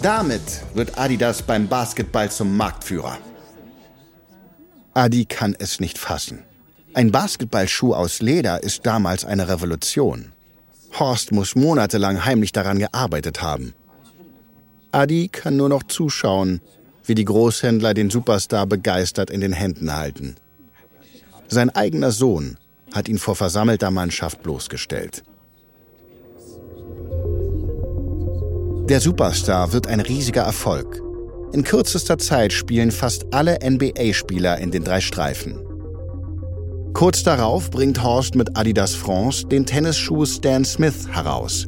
Damit 0.00 0.62
wird 0.72 0.98
Adidas 0.98 1.42
beim 1.42 1.68
Basketball 1.68 2.30
zum 2.30 2.56
Marktführer. 2.56 3.18
Adi 4.94 5.26
kann 5.26 5.54
es 5.58 5.80
nicht 5.80 5.98
fassen. 5.98 6.44
Ein 6.94 7.12
Basketballschuh 7.12 7.92
aus 7.92 8.22
Leder 8.22 8.62
ist 8.62 8.86
damals 8.86 9.26
eine 9.26 9.48
Revolution. 9.48 10.32
Horst 10.98 11.30
muss 11.30 11.56
monatelang 11.56 12.24
heimlich 12.24 12.52
daran 12.52 12.78
gearbeitet 12.78 13.42
haben. 13.42 13.74
Adi 14.92 15.28
kann 15.28 15.56
nur 15.56 15.70
noch 15.70 15.82
zuschauen, 15.84 16.60
wie 17.04 17.14
die 17.14 17.24
Großhändler 17.24 17.94
den 17.94 18.10
Superstar 18.10 18.66
begeistert 18.66 19.30
in 19.30 19.40
den 19.40 19.52
Händen 19.52 19.96
halten. 19.96 20.36
Sein 21.48 21.70
eigener 21.70 22.12
Sohn 22.12 22.58
hat 22.92 23.08
ihn 23.08 23.18
vor 23.18 23.34
versammelter 23.34 23.90
Mannschaft 23.90 24.42
bloßgestellt. 24.42 25.22
Der 28.88 29.00
Superstar 29.00 29.72
wird 29.72 29.86
ein 29.86 30.00
riesiger 30.00 30.42
Erfolg. 30.42 31.00
In 31.52 31.64
kürzester 31.64 32.18
Zeit 32.18 32.52
spielen 32.52 32.90
fast 32.90 33.32
alle 33.32 33.58
NBA-Spieler 33.62 34.58
in 34.58 34.70
den 34.70 34.84
drei 34.84 35.00
Streifen. 35.00 35.58
Kurz 36.92 37.22
darauf 37.22 37.70
bringt 37.70 38.02
Horst 38.02 38.34
mit 38.34 38.56
Adidas 38.56 38.94
France 38.94 39.46
den 39.46 39.64
Tennisschuh 39.64 40.26
Stan 40.26 40.64
Smith 40.64 41.08
heraus. 41.10 41.66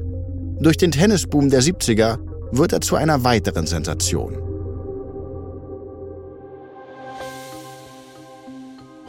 Durch 0.61 0.77
den 0.77 0.91
Tennisboom 0.91 1.49
der 1.49 1.63
70er 1.63 2.19
wird 2.57 2.73
er 2.73 2.81
zu 2.81 2.97
einer 2.97 3.25
weiteren 3.25 3.67
Sensation. 3.67 4.39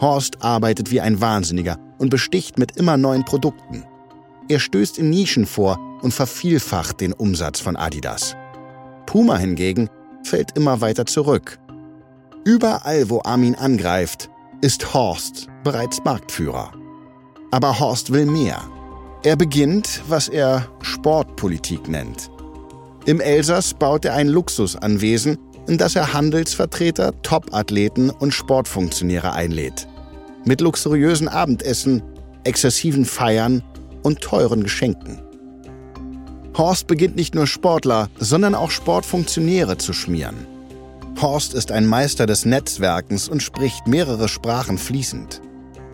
Horst 0.02 0.42
arbeitet 0.44 0.92
wie 0.92 1.02
ein 1.02 1.22
Wahnsinniger 1.22 1.78
und 1.98 2.10
besticht 2.10 2.60
mit 2.60 2.78
immer 2.78 2.98
neuen 2.98 3.24
Produkten. 3.24 3.86
Er 4.50 4.60
stößt 4.60 5.00
in 5.00 5.10
Nischen 5.10 5.46
vor 5.46 5.80
und 6.02 6.14
vervielfacht 6.14 7.02
den 7.02 7.14
Umsatz 7.14 7.60
von 7.60 7.76
Adidas. 7.76 8.36
Puma 9.06 9.38
hingegen 9.38 9.90
fällt 10.24 10.58
immer 10.58 10.82
weiter 10.82 11.06
zurück. 11.06 11.60
Überall, 12.44 13.10
wo 13.10 13.22
Armin 13.24 13.56
angreift, 13.56 14.30
ist 14.62 14.94
Horst 14.94 15.48
bereits 15.64 16.04
Marktführer. 16.04 16.72
Aber 17.52 17.80
Horst 17.80 18.12
will 18.12 18.26
mehr. 18.26 18.62
Er 19.24 19.36
beginnt, 19.36 20.02
was 20.08 20.28
er 20.28 20.68
Sportpolitik 20.82 21.88
nennt. 21.88 22.30
Im 23.06 23.20
Elsass 23.20 23.76
baut 23.76 24.04
er 24.06 24.16
ein 24.16 24.28
Luxusanwesen, 24.28 25.38
in 25.68 25.78
das 25.78 25.96
er 25.96 26.14
Handelsvertreter, 26.14 27.22
Topathleten 27.22 28.10
und 28.10 28.34
Sportfunktionäre 28.34 29.32
einlädt. 29.34 29.88
Mit 30.44 30.60
luxuriösen 30.60 31.28
Abendessen, 31.28 32.02
exzessiven 32.44 33.06
Feiern 33.06 33.64
und 34.02 34.22
teuren 34.22 34.64
Geschenken. 34.64 35.22
Horst 36.58 36.88
beginnt 36.88 37.16
nicht 37.16 37.36
nur 37.36 37.46
Sportler, 37.46 38.10
sondern 38.18 38.56
auch 38.56 38.72
Sportfunktionäre 38.72 39.78
zu 39.78 39.94
schmieren. 39.94 40.48
Horst 41.22 41.54
ist 41.54 41.72
ein 41.72 41.86
Meister 41.86 42.26
des 42.26 42.46
Netzwerkens 42.46 43.30
und 43.30 43.44
spricht 43.44 43.86
mehrere 43.86 44.28
Sprachen 44.28 44.80
fließend. 44.80 45.42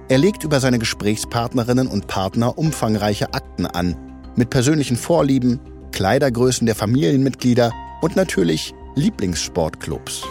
Er 0.08 0.18
legt 0.18 0.46
über 0.46 0.62
seine 0.62 0.80
Gesprächspartnerinnen 0.80 1.88
und 1.88 2.08
Partner 2.08 2.58
umfangreiche 2.58 3.34
Akten 3.34 3.66
an, 3.66 3.98
mit 4.36 4.50
persönlichen 4.50 4.98
Vorlieben, 4.98 5.60
Kleidergrößen 5.92 6.66
der 6.66 6.76
Familienmitglieder 6.76 7.72
und 8.02 8.16
natürlich 8.16 8.74
Lieblingssportclubs. 8.96 10.24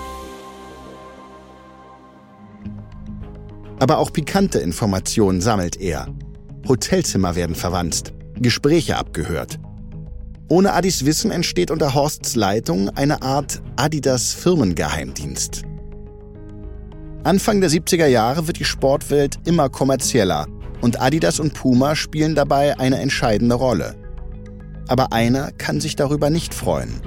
Aber 3.79 3.99
auch 3.99 4.13
pikante 4.13 4.59
Informationen 4.59 5.41
sammelt 5.41 5.81
er. 5.81 6.09
Hotelzimmer 6.69 7.35
werden 7.35 7.57
verwandt, 7.57 8.13
Gespräche 8.37 8.97
abgehört. 8.97 9.59
Ohne 10.49 10.73
Adis 10.73 11.07
Wissen 11.07 11.31
entsteht 11.31 11.71
unter 11.71 11.95
Horsts 11.95 12.35
Leitung 12.35 12.91
eine 12.91 13.23
Art 13.23 13.63
Adidas 13.77 14.33
Firmengeheimdienst. 14.33 15.63
Anfang 17.23 17.61
der 17.61 17.71
70er 17.71 18.07
Jahre 18.07 18.47
wird 18.47 18.59
die 18.59 18.65
Sportwelt 18.65 19.39
immer 19.45 19.69
kommerzieller 19.69 20.47
und 20.81 21.01
Adidas 21.01 21.39
und 21.39 21.55
Puma 21.55 21.95
spielen 21.95 22.35
dabei 22.35 22.79
eine 22.79 22.99
entscheidende 22.99 23.55
Rolle. 23.55 23.95
Aber 24.91 25.13
einer 25.13 25.53
kann 25.53 25.81
sich 25.81 25.95
darüber 25.95 26.31
nicht 26.31 26.53
freuen. 26.53 27.01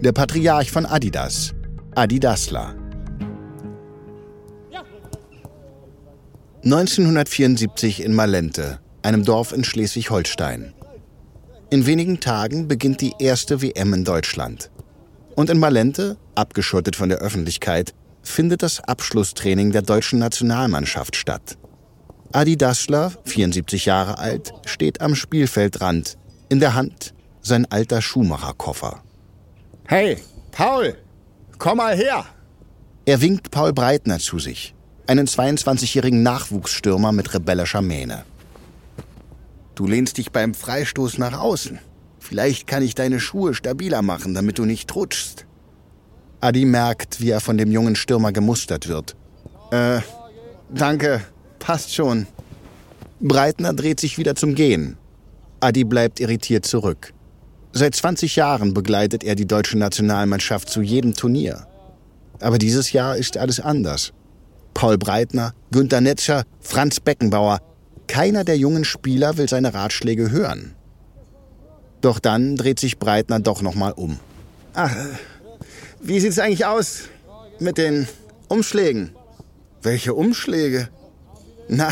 Der 0.00 0.10
Patriarch 0.10 0.72
von 0.72 0.84
Adidas, 0.84 1.54
Adidasler. 1.94 2.74
1974 6.64 8.02
in 8.02 8.12
Malente, 8.12 8.80
einem 9.02 9.24
Dorf 9.24 9.52
in 9.52 9.62
Schleswig-Holstein. 9.62 10.74
In 11.70 11.86
wenigen 11.86 12.18
Tagen 12.18 12.66
beginnt 12.66 13.00
die 13.00 13.12
erste 13.20 13.62
WM 13.62 13.94
in 13.94 14.02
Deutschland. 14.02 14.72
Und 15.36 15.48
in 15.48 15.60
Malente, 15.60 16.16
abgeschottet 16.34 16.96
von 16.96 17.08
der 17.08 17.18
Öffentlichkeit, 17.18 17.94
findet 18.22 18.64
das 18.64 18.80
Abschlusstraining 18.80 19.70
der 19.70 19.82
deutschen 19.82 20.18
Nationalmannschaft 20.18 21.14
statt. 21.14 21.56
Adi 22.32 22.56
Dassler, 22.56 23.12
74 23.26 23.86
Jahre 23.86 24.18
alt, 24.18 24.52
steht 24.66 25.00
am 25.00 25.14
Spielfeldrand, 25.14 26.18
in 26.52 26.60
der 26.60 26.74
Hand 26.74 27.14
sein 27.40 27.64
alter 27.70 28.02
Schuhmacherkoffer. 28.02 29.02
Hey, 29.86 30.18
Paul, 30.50 30.94
komm 31.56 31.78
mal 31.78 31.96
her! 31.96 32.26
Er 33.06 33.22
winkt 33.22 33.50
Paul 33.50 33.72
Breitner 33.72 34.18
zu 34.18 34.38
sich, 34.38 34.74
einen 35.06 35.26
22-jährigen 35.26 36.22
Nachwuchsstürmer 36.22 37.10
mit 37.10 37.32
rebellischer 37.32 37.80
Mähne. 37.80 38.24
Du 39.74 39.86
lehnst 39.86 40.18
dich 40.18 40.30
beim 40.30 40.52
Freistoß 40.52 41.16
nach 41.16 41.40
außen. 41.40 41.78
Vielleicht 42.18 42.66
kann 42.66 42.82
ich 42.82 42.94
deine 42.94 43.18
Schuhe 43.18 43.54
stabiler 43.54 44.02
machen, 44.02 44.34
damit 44.34 44.58
du 44.58 44.66
nicht 44.66 44.94
rutschst. 44.94 45.46
Adi 46.40 46.66
merkt, 46.66 47.22
wie 47.22 47.30
er 47.30 47.40
von 47.40 47.56
dem 47.56 47.72
jungen 47.72 47.96
Stürmer 47.96 48.30
gemustert 48.30 48.88
wird. 48.88 49.16
Äh, 49.70 50.00
danke, 50.68 51.22
passt 51.58 51.94
schon. 51.94 52.26
Breitner 53.20 53.72
dreht 53.72 54.00
sich 54.00 54.18
wieder 54.18 54.34
zum 54.34 54.54
Gehen. 54.54 54.98
Adi 55.62 55.84
bleibt 55.84 56.18
irritiert 56.18 56.66
zurück. 56.66 57.12
Seit 57.72 57.94
20 57.94 58.34
Jahren 58.36 58.74
begleitet 58.74 59.22
er 59.22 59.36
die 59.36 59.46
deutsche 59.46 59.78
Nationalmannschaft 59.78 60.68
zu 60.68 60.82
jedem 60.82 61.14
Turnier. 61.14 61.68
Aber 62.40 62.58
dieses 62.58 62.92
Jahr 62.92 63.16
ist 63.16 63.36
alles 63.36 63.60
anders. 63.60 64.12
Paul 64.74 64.98
Breitner, 64.98 65.54
Günter 65.70 66.00
Netscher, 66.00 66.42
Franz 66.60 66.98
Beckenbauer, 66.98 67.60
keiner 68.08 68.42
der 68.42 68.58
jungen 68.58 68.84
Spieler 68.84 69.38
will 69.38 69.48
seine 69.48 69.72
Ratschläge 69.72 70.32
hören. 70.32 70.74
Doch 72.00 72.18
dann 72.18 72.56
dreht 72.56 72.80
sich 72.80 72.98
Breitner 72.98 73.38
doch 73.38 73.62
nochmal 73.62 73.92
um. 73.92 74.18
Ach, 74.74 74.94
wie 76.00 76.18
sieht's 76.18 76.40
eigentlich 76.40 76.66
aus 76.66 77.02
mit 77.60 77.78
den 77.78 78.08
Umschlägen? 78.48 79.12
Welche 79.80 80.12
Umschläge? 80.14 80.88
Na, 81.68 81.90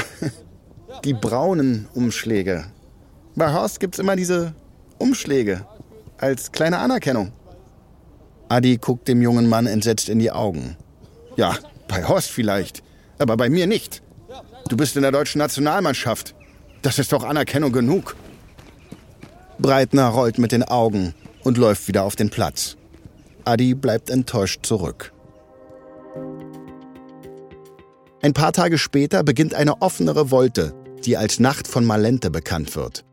die 1.04 1.14
braunen 1.14 1.86
Umschläge. 1.94 2.66
Bei 3.36 3.52
Horst 3.52 3.80
gibt's 3.80 3.98
immer 3.98 4.16
diese 4.16 4.54
Umschläge. 4.98 5.66
Als 6.18 6.52
kleine 6.52 6.78
Anerkennung. 6.78 7.32
Adi 8.48 8.76
guckt 8.76 9.08
dem 9.08 9.22
jungen 9.22 9.48
Mann 9.48 9.66
entsetzt 9.66 10.08
in 10.08 10.18
die 10.18 10.30
Augen. 10.30 10.76
Ja, 11.36 11.56
bei 11.88 12.06
Horst 12.06 12.30
vielleicht, 12.30 12.82
aber 13.18 13.36
bei 13.36 13.48
mir 13.48 13.66
nicht. 13.66 14.02
Du 14.68 14.76
bist 14.76 14.96
in 14.96 15.02
der 15.02 15.12
deutschen 15.12 15.38
Nationalmannschaft. 15.38 16.34
Das 16.82 16.98
ist 16.98 17.12
doch 17.12 17.24
Anerkennung 17.24 17.72
genug. 17.72 18.16
Breitner 19.58 20.08
rollt 20.08 20.38
mit 20.38 20.52
den 20.52 20.64
Augen 20.64 21.14
und 21.44 21.58
läuft 21.58 21.88
wieder 21.88 22.04
auf 22.04 22.16
den 22.16 22.30
Platz. 22.30 22.76
Adi 23.44 23.74
bleibt 23.74 24.10
enttäuscht 24.10 24.66
zurück. 24.66 25.12
Ein 28.22 28.34
paar 28.34 28.52
Tage 28.52 28.78
später 28.78 29.22
beginnt 29.22 29.54
eine 29.54 29.80
offene 29.80 30.14
Revolte, 30.14 30.74
die 31.04 31.16
als 31.16 31.40
Nacht 31.40 31.66
von 31.66 31.84
Malente 31.84 32.30
bekannt 32.30 32.76
wird. 32.76 33.04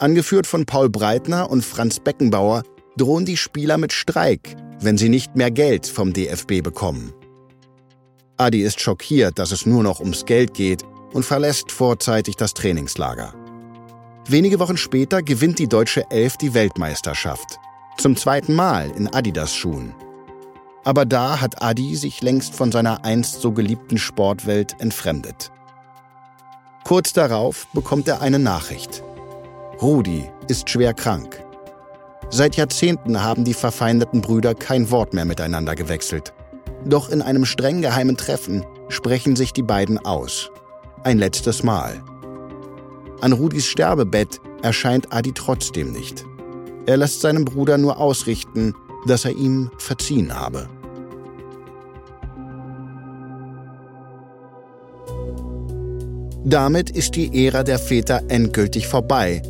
Angeführt 0.00 0.46
von 0.46 0.64
Paul 0.64 0.88
Breitner 0.88 1.50
und 1.50 1.62
Franz 1.62 2.00
Beckenbauer 2.00 2.62
drohen 2.96 3.26
die 3.26 3.36
Spieler 3.36 3.76
mit 3.76 3.92
Streik, 3.92 4.56
wenn 4.80 4.96
sie 4.96 5.10
nicht 5.10 5.36
mehr 5.36 5.50
Geld 5.50 5.86
vom 5.86 6.14
DFB 6.14 6.62
bekommen. 6.62 7.12
Adi 8.38 8.62
ist 8.62 8.80
schockiert, 8.80 9.38
dass 9.38 9.52
es 9.52 9.66
nur 9.66 9.82
noch 9.82 10.00
ums 10.00 10.24
Geld 10.24 10.54
geht 10.54 10.84
und 11.12 11.26
verlässt 11.26 11.70
vorzeitig 11.70 12.36
das 12.36 12.54
Trainingslager. 12.54 13.34
Wenige 14.26 14.58
Wochen 14.58 14.78
später 14.78 15.22
gewinnt 15.22 15.58
die 15.58 15.68
deutsche 15.68 16.10
Elf 16.10 16.38
die 16.38 16.54
Weltmeisterschaft. 16.54 17.58
Zum 17.98 18.16
zweiten 18.16 18.54
Mal 18.54 18.90
in 18.96 19.06
Adidas-Schuhen. 19.12 19.94
Aber 20.82 21.04
da 21.04 21.42
hat 21.42 21.62
Adi 21.62 21.94
sich 21.94 22.22
längst 22.22 22.54
von 22.54 22.72
seiner 22.72 23.04
einst 23.04 23.42
so 23.42 23.52
geliebten 23.52 23.98
Sportwelt 23.98 24.76
entfremdet. 24.78 25.52
Kurz 26.84 27.12
darauf 27.12 27.66
bekommt 27.74 28.08
er 28.08 28.22
eine 28.22 28.38
Nachricht. 28.38 29.04
Rudi 29.82 30.28
ist 30.48 30.68
schwer 30.68 30.92
krank. 30.92 31.42
Seit 32.28 32.56
Jahrzehnten 32.56 33.22
haben 33.22 33.44
die 33.44 33.54
verfeindeten 33.54 34.20
Brüder 34.20 34.54
kein 34.54 34.90
Wort 34.90 35.14
mehr 35.14 35.24
miteinander 35.24 35.74
gewechselt. 35.74 36.34
Doch 36.84 37.08
in 37.08 37.22
einem 37.22 37.46
streng 37.46 37.80
geheimen 37.80 38.18
Treffen 38.18 38.64
sprechen 38.90 39.36
sich 39.36 39.54
die 39.54 39.62
beiden 39.62 39.98
aus. 39.98 40.50
Ein 41.02 41.16
letztes 41.16 41.62
Mal. 41.62 42.02
An 43.22 43.32
Rudis 43.32 43.66
Sterbebett 43.66 44.38
erscheint 44.62 45.14
Adi 45.14 45.32
trotzdem 45.32 45.92
nicht. 45.92 46.26
Er 46.84 46.98
lässt 46.98 47.22
seinem 47.22 47.46
Bruder 47.46 47.78
nur 47.78 47.98
ausrichten, 47.98 48.74
dass 49.06 49.24
er 49.24 49.32
ihm 49.32 49.70
verziehen 49.78 50.38
habe. 50.38 50.68
Damit 56.44 56.90
ist 56.90 57.16
die 57.16 57.46
Ära 57.46 57.62
der 57.62 57.78
Väter 57.78 58.22
endgültig 58.28 58.86
vorbei. 58.86 59.42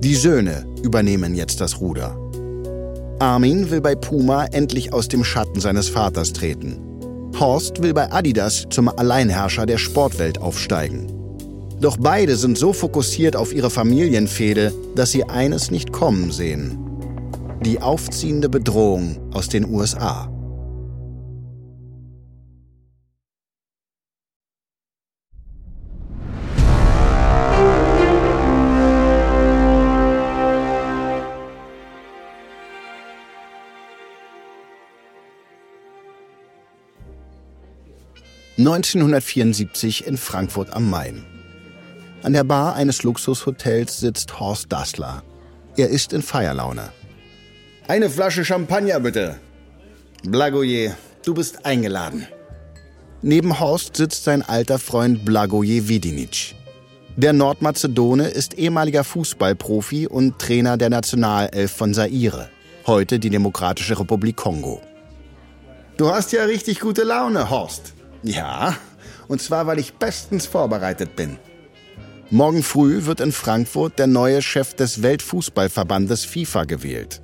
Die 0.00 0.14
Söhne 0.14 0.64
übernehmen 0.84 1.34
jetzt 1.34 1.60
das 1.60 1.80
Ruder. 1.80 2.16
Armin 3.18 3.68
will 3.68 3.80
bei 3.80 3.96
Puma 3.96 4.44
endlich 4.44 4.92
aus 4.92 5.08
dem 5.08 5.24
Schatten 5.24 5.60
seines 5.60 5.88
Vaters 5.88 6.32
treten. 6.32 6.78
Horst 7.38 7.82
will 7.82 7.92
bei 7.92 8.12
Adidas 8.12 8.66
zum 8.70 8.88
Alleinherrscher 8.88 9.66
der 9.66 9.78
Sportwelt 9.78 10.40
aufsteigen. 10.40 11.08
Doch 11.80 11.96
beide 11.96 12.36
sind 12.36 12.56
so 12.56 12.72
fokussiert 12.72 13.34
auf 13.34 13.52
ihre 13.52 13.70
Familienfehde, 13.70 14.72
dass 14.94 15.10
sie 15.10 15.24
eines 15.24 15.72
nicht 15.72 15.92
kommen 15.92 16.30
sehen. 16.30 16.78
Die 17.64 17.82
aufziehende 17.82 18.48
Bedrohung 18.48 19.18
aus 19.32 19.48
den 19.48 19.68
USA. 19.68 20.30
1974 38.58 40.04
in 40.04 40.16
Frankfurt 40.16 40.72
am 40.72 40.90
Main. 40.90 41.24
An 42.24 42.32
der 42.32 42.42
Bar 42.42 42.74
eines 42.74 43.04
Luxushotels 43.04 44.00
sitzt 44.00 44.40
Horst 44.40 44.72
Dassler. 44.72 45.22
Er 45.76 45.90
ist 45.90 46.12
in 46.12 46.22
Feierlaune. 46.22 46.90
Eine 47.86 48.10
Flasche 48.10 48.44
Champagner 48.44 48.98
bitte. 48.98 49.38
Blagoje, 50.24 50.96
du 51.24 51.34
bist 51.34 51.64
eingeladen. 51.64 52.26
Neben 53.22 53.60
Horst 53.60 53.96
sitzt 53.96 54.24
sein 54.24 54.42
alter 54.42 54.80
Freund 54.80 55.24
Blagoje 55.24 55.88
Vidinic. 55.88 56.56
Der 57.14 57.32
Nordmazedone 57.32 58.26
ist 58.26 58.54
ehemaliger 58.54 59.04
Fußballprofi 59.04 60.08
und 60.08 60.40
Trainer 60.40 60.76
der 60.76 60.90
Nationalelf 60.90 61.70
von 61.70 61.94
Zaire, 61.94 62.48
heute 62.88 63.20
die 63.20 63.30
Demokratische 63.30 64.00
Republik 64.00 64.34
Kongo. 64.34 64.82
Du 65.96 66.10
hast 66.10 66.32
ja 66.32 66.42
richtig 66.42 66.80
gute 66.80 67.04
Laune, 67.04 67.50
Horst. 67.50 67.94
Ja, 68.22 68.76
und 69.28 69.40
zwar, 69.40 69.66
weil 69.66 69.78
ich 69.78 69.94
bestens 69.94 70.46
vorbereitet 70.46 71.16
bin. 71.16 71.38
Morgen 72.30 72.62
früh 72.62 73.06
wird 73.06 73.20
in 73.20 73.32
Frankfurt 73.32 73.98
der 73.98 74.06
neue 74.06 74.42
Chef 74.42 74.74
des 74.74 75.02
Weltfußballverbandes 75.02 76.24
FIFA 76.24 76.64
gewählt. 76.64 77.22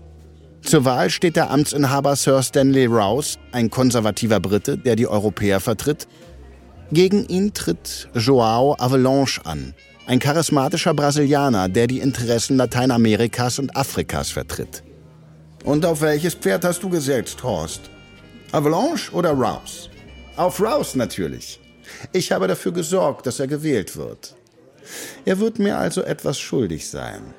Zur 0.63 0.87
Wahl 0.87 1.11
steht 1.11 1.37
der 1.37 1.51
Amtsinhaber 1.51 2.17
Sir 2.17 2.43
Stanley 2.43 2.87
Rouse, 2.87 3.39
ein 3.53 3.69
konservativer 3.69 4.41
Brite, 4.41 4.79
der 4.79 4.97
die 4.97 5.07
Europäer 5.07 5.61
vertritt. 5.61 6.09
Gegen 6.91 7.27
ihn 7.27 7.53
tritt 7.53 8.09
Joao 8.15 8.75
Avalanche 8.79 9.45
an, 9.45 9.75
ein 10.07 10.21
charismatischer 10.21 10.95
Brasilianer, 10.95 11.69
der 11.69 11.87
die 11.87 11.99
Interessen 11.99 12.57
Lateinamerikas 12.57 13.59
und 13.59 13.77
Afrikas 13.77 14.31
vertritt. 14.31 14.83
Und 15.65 15.85
auf 15.85 16.01
welches 16.01 16.35
Pferd 16.35 16.65
hast 16.65 16.83
du 16.83 16.89
gesetzt, 16.89 17.43
Horst? 17.43 17.91
Avalanche 18.53 19.13
oder 19.13 19.33
Rouse? 19.33 19.91
Auf 20.37 20.61
Rouse 20.61 20.97
natürlich. 20.97 21.61
Ich 22.13 22.33
habe 22.33 22.49
dafür 22.49 22.73
gesorgt, 22.73 23.27
dass 23.27 23.39
er 23.39 23.47
gewählt 23.47 23.97
wird. 23.97 24.35
Er 25.25 25.39
wird 25.39 25.59
mir 25.59 25.79
also 25.79 26.03
etwas 26.03 26.39
schuldig 26.41 26.89
sein. 26.89 27.35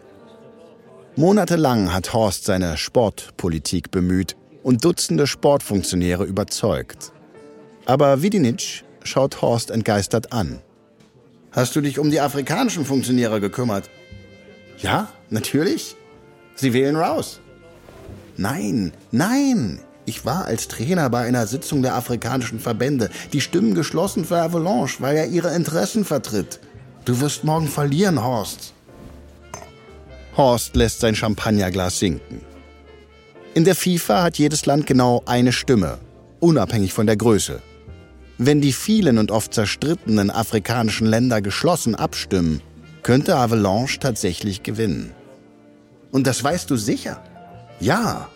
Monatelang 1.17 1.93
hat 1.93 2.13
Horst 2.13 2.45
seine 2.45 2.77
Sportpolitik 2.77 3.91
bemüht 3.91 4.35
und 4.63 4.83
Dutzende 4.83 5.27
Sportfunktionäre 5.27 6.23
überzeugt. 6.23 7.11
Aber 7.85 8.21
Vidinic 8.21 8.83
schaut 9.03 9.41
Horst 9.41 9.71
entgeistert 9.71 10.33
an. 10.33 10.59
Hast 11.51 11.75
du 11.75 11.81
dich 11.81 11.99
um 11.99 12.11
die 12.11 12.19
afrikanischen 12.19 12.85
Funktionäre 12.85 13.39
gekümmert? 13.39 13.89
Ja, 14.79 15.09
natürlich. 15.29 15.95
Sie 16.55 16.73
wählen 16.73 16.95
raus. 16.95 17.39
Nein, 18.37 18.91
nein, 19.11 19.79
ich 20.05 20.25
war 20.25 20.45
als 20.45 20.67
Trainer 20.67 21.09
bei 21.09 21.25
einer 21.25 21.47
Sitzung 21.47 21.81
der 21.81 21.95
afrikanischen 21.95 22.59
Verbände. 22.59 23.09
Die 23.33 23.41
stimmen 23.41 23.73
geschlossen 23.73 24.25
für 24.25 24.37
Avalanche, 24.37 25.01
weil 25.01 25.17
er 25.17 25.27
ihre 25.27 25.53
Interessen 25.55 26.05
vertritt. 26.05 26.59
Du 27.05 27.19
wirst 27.19 27.43
morgen 27.43 27.67
verlieren, 27.67 28.23
Horst. 28.23 28.73
Horst 30.37 30.75
lässt 30.75 30.99
sein 30.99 31.15
Champagnerglas 31.15 31.99
sinken. 31.99 32.41
In 33.53 33.63
der 33.63 33.75
FIFA 33.75 34.23
hat 34.23 34.37
jedes 34.37 34.65
Land 34.65 34.85
genau 34.85 35.23
eine 35.25 35.53
Stimme, 35.53 35.97
unabhängig 36.39 36.93
von 36.93 37.07
der 37.07 37.15
Größe. 37.15 37.61
Wenn 38.37 38.59
die 38.59 38.73
vielen 38.73 39.17
und 39.17 39.31
oft 39.31 39.53
zerstrittenen 39.53 40.29
afrikanischen 40.29 41.07
Länder 41.07 41.41
geschlossen 41.41 41.95
abstimmen, 41.95 42.61
könnte 43.01 43.37
Avalanche 43.37 43.99
tatsächlich 43.99 44.61
gewinnen. 44.61 45.13
Und 46.11 46.27
das 46.27 46.43
weißt 46.43 46.69
du 46.69 46.75
sicher? 46.75 47.23
Ja, 47.79 48.27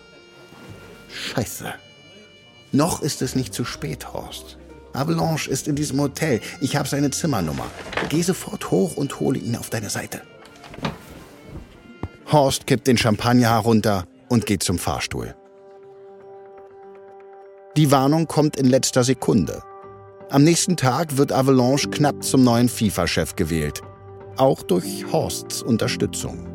Scheiße. 1.12 1.72
Noch 2.72 3.02
ist 3.02 3.22
es 3.22 3.34
nicht 3.34 3.52
zu 3.52 3.64
spät, 3.64 4.12
Horst. 4.12 4.58
Avalanche 4.92 5.50
ist 5.50 5.68
in 5.68 5.76
diesem 5.76 6.00
Hotel. 6.00 6.40
Ich 6.60 6.76
habe 6.76 6.88
seine 6.88 7.10
Zimmernummer. 7.10 7.66
Geh 8.08 8.22
sofort 8.22 8.70
hoch 8.70 8.96
und 8.96 9.20
hole 9.20 9.38
ihn 9.38 9.56
auf 9.56 9.70
deine 9.70 9.90
Seite. 9.90 10.22
Horst 12.30 12.66
kippt 12.66 12.86
den 12.86 12.96
Champagner 12.96 13.50
herunter 13.50 14.06
und 14.28 14.46
geht 14.46 14.62
zum 14.62 14.78
Fahrstuhl. 14.78 15.34
Die 17.76 17.90
Warnung 17.90 18.26
kommt 18.26 18.56
in 18.56 18.66
letzter 18.66 19.04
Sekunde. 19.04 19.62
Am 20.30 20.44
nächsten 20.44 20.76
Tag 20.76 21.16
wird 21.16 21.32
Avalanche 21.32 21.88
knapp 21.88 22.22
zum 22.22 22.44
neuen 22.44 22.68
FIFA-Chef 22.68 23.34
gewählt. 23.36 23.82
Auch 24.36 24.62
durch 24.62 25.06
Horsts 25.12 25.62
Unterstützung. 25.62 26.46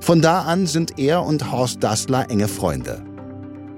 Von 0.00 0.22
da 0.22 0.42
an 0.42 0.66
sind 0.66 0.98
er 0.98 1.22
und 1.22 1.52
Horst 1.52 1.84
Dassler 1.84 2.28
enge 2.30 2.48
Freunde. 2.48 3.04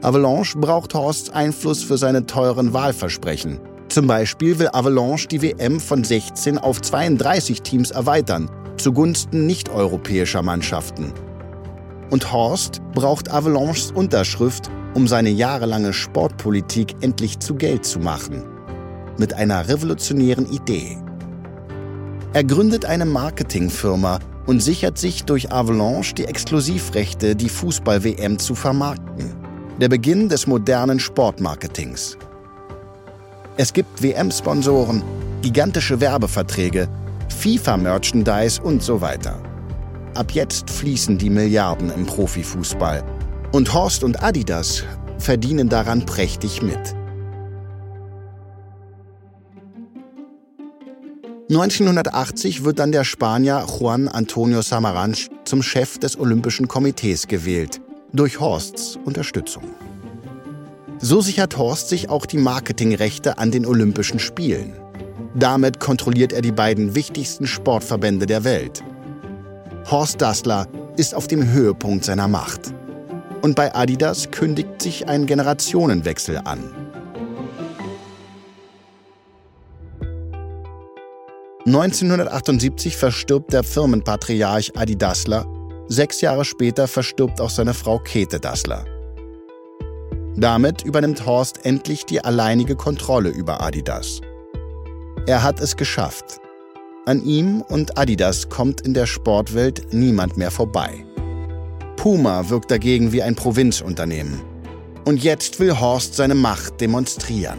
Avalanche 0.02 0.58
braucht 0.58 0.94
Horsts 0.94 1.30
Einfluss 1.30 1.84
für 1.84 1.96
seine 1.96 2.26
teuren 2.26 2.72
Wahlversprechen. 2.72 3.60
Zum 3.88 4.08
Beispiel 4.08 4.58
will 4.58 4.68
Avalanche 4.72 5.28
die 5.28 5.42
WM 5.42 5.78
von 5.78 6.02
16 6.02 6.58
auf 6.58 6.80
32 6.80 7.62
Teams 7.62 7.92
erweitern, 7.92 8.50
zugunsten 8.78 9.46
nicht-europäischer 9.46 10.42
Mannschaften. 10.42 11.12
Und 12.10 12.32
Horst 12.32 12.82
braucht 12.94 13.30
Avalanches 13.30 13.92
Unterschrift, 13.92 14.70
um 14.94 15.06
seine 15.06 15.30
jahrelange 15.30 15.92
Sportpolitik 15.92 16.96
endlich 17.00 17.38
zu 17.38 17.54
Geld 17.54 17.84
zu 17.84 18.00
machen. 18.00 18.42
Mit 19.18 19.34
einer 19.34 19.68
revolutionären 19.68 20.50
Idee. 20.50 20.98
Er 22.32 22.42
gründet 22.42 22.86
eine 22.86 23.06
Marketingfirma 23.06 24.18
und 24.46 24.60
sichert 24.64 24.98
sich 24.98 25.22
durch 25.24 25.52
Avalanche 25.52 26.14
die 26.14 26.24
Exklusivrechte, 26.24 27.36
die 27.36 27.48
Fußball-WM 27.48 28.40
zu 28.40 28.56
vermarkten 28.56 29.31
der 29.80 29.88
Beginn 29.88 30.28
des 30.28 30.46
modernen 30.46 31.00
Sportmarketings. 31.00 32.18
Es 33.56 33.72
gibt 33.72 34.02
WM-Sponsoren, 34.02 35.02
gigantische 35.40 36.00
Werbeverträge, 36.00 36.88
FIFA-Merchandise 37.28 38.60
und 38.62 38.82
so 38.82 39.00
weiter. 39.00 39.42
Ab 40.14 40.32
jetzt 40.32 40.70
fließen 40.70 41.18
die 41.18 41.30
Milliarden 41.30 41.90
im 41.90 42.06
Profifußball. 42.06 43.02
Und 43.52 43.72
Horst 43.72 44.04
und 44.04 44.22
Adidas 44.22 44.84
verdienen 45.18 45.68
daran 45.68 46.04
prächtig 46.04 46.62
mit. 46.62 46.94
1980 51.48 52.64
wird 52.64 52.78
dann 52.78 52.92
der 52.92 53.04
Spanier 53.04 53.66
Juan 53.66 54.08
Antonio 54.08 54.62
Samaranch 54.62 55.28
zum 55.44 55.62
Chef 55.62 55.98
des 55.98 56.18
Olympischen 56.18 56.68
Komitees 56.68 57.26
gewählt 57.26 57.82
durch 58.12 58.40
Horsts 58.40 58.98
Unterstützung. 59.04 59.64
So 60.98 61.20
sichert 61.20 61.56
Horst 61.56 61.88
sich 61.88 62.10
auch 62.10 62.26
die 62.26 62.38
Marketingrechte 62.38 63.38
an 63.38 63.50
den 63.50 63.66
Olympischen 63.66 64.18
Spielen. 64.18 64.74
Damit 65.34 65.80
kontrolliert 65.80 66.32
er 66.32 66.42
die 66.42 66.52
beiden 66.52 66.94
wichtigsten 66.94 67.46
Sportverbände 67.46 68.26
der 68.26 68.44
Welt. 68.44 68.84
Horst 69.90 70.20
Dassler 70.20 70.68
ist 70.96 71.14
auf 71.14 71.26
dem 71.26 71.50
Höhepunkt 71.50 72.04
seiner 72.04 72.28
Macht. 72.28 72.74
Und 73.40 73.56
bei 73.56 73.74
Adidas 73.74 74.30
kündigt 74.30 74.80
sich 74.80 75.08
ein 75.08 75.26
Generationenwechsel 75.26 76.38
an. 76.44 76.60
(1978) 81.64 82.96
verstirbt 82.96 83.52
der 83.52 83.62
Firmenpatriarch 83.62 84.72
Adi 84.76 84.96
Dassler. 84.96 85.46
Sechs 85.92 86.22
Jahre 86.22 86.46
später 86.46 86.88
verstirbt 86.88 87.38
auch 87.38 87.50
seine 87.50 87.74
Frau 87.74 87.98
Käthe 87.98 88.40
Dassler. 88.40 88.86
Damit 90.34 90.84
übernimmt 90.84 91.26
Horst 91.26 91.66
endlich 91.66 92.06
die 92.06 92.24
alleinige 92.24 92.76
Kontrolle 92.76 93.28
über 93.28 93.60
Adidas. 93.60 94.22
Er 95.26 95.42
hat 95.42 95.60
es 95.60 95.76
geschafft. 95.76 96.40
An 97.04 97.22
ihm 97.26 97.60
und 97.60 97.98
Adidas 97.98 98.48
kommt 98.48 98.80
in 98.80 98.94
der 98.94 99.04
Sportwelt 99.04 99.92
niemand 99.92 100.38
mehr 100.38 100.50
vorbei. 100.50 101.04
Puma 101.96 102.48
wirkt 102.48 102.70
dagegen 102.70 103.12
wie 103.12 103.22
ein 103.22 103.34
Provinzunternehmen. 103.34 104.40
Und 105.04 105.22
jetzt 105.22 105.60
will 105.60 105.78
Horst 105.78 106.14
seine 106.14 106.34
Macht 106.34 106.80
demonstrieren. 106.80 107.58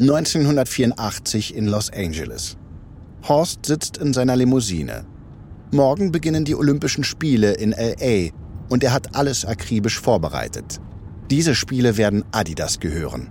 (1984) 0.00 1.54
in 1.54 1.66
Los 1.66 1.92
Angeles. 1.92 2.56
Horst 3.28 3.66
sitzt 3.66 3.98
in 3.98 4.14
seiner 4.14 4.34
Limousine. 4.34 5.04
Morgen 5.72 6.10
beginnen 6.10 6.46
die 6.46 6.54
Olympischen 6.54 7.04
Spiele 7.04 7.52
in 7.52 7.72
LA 7.72 8.30
und 8.70 8.82
er 8.82 8.94
hat 8.94 9.14
alles 9.14 9.44
akribisch 9.44 10.00
vorbereitet. 10.00 10.80
Diese 11.30 11.54
Spiele 11.54 11.98
werden 11.98 12.24
Adidas 12.32 12.80
gehören. 12.80 13.28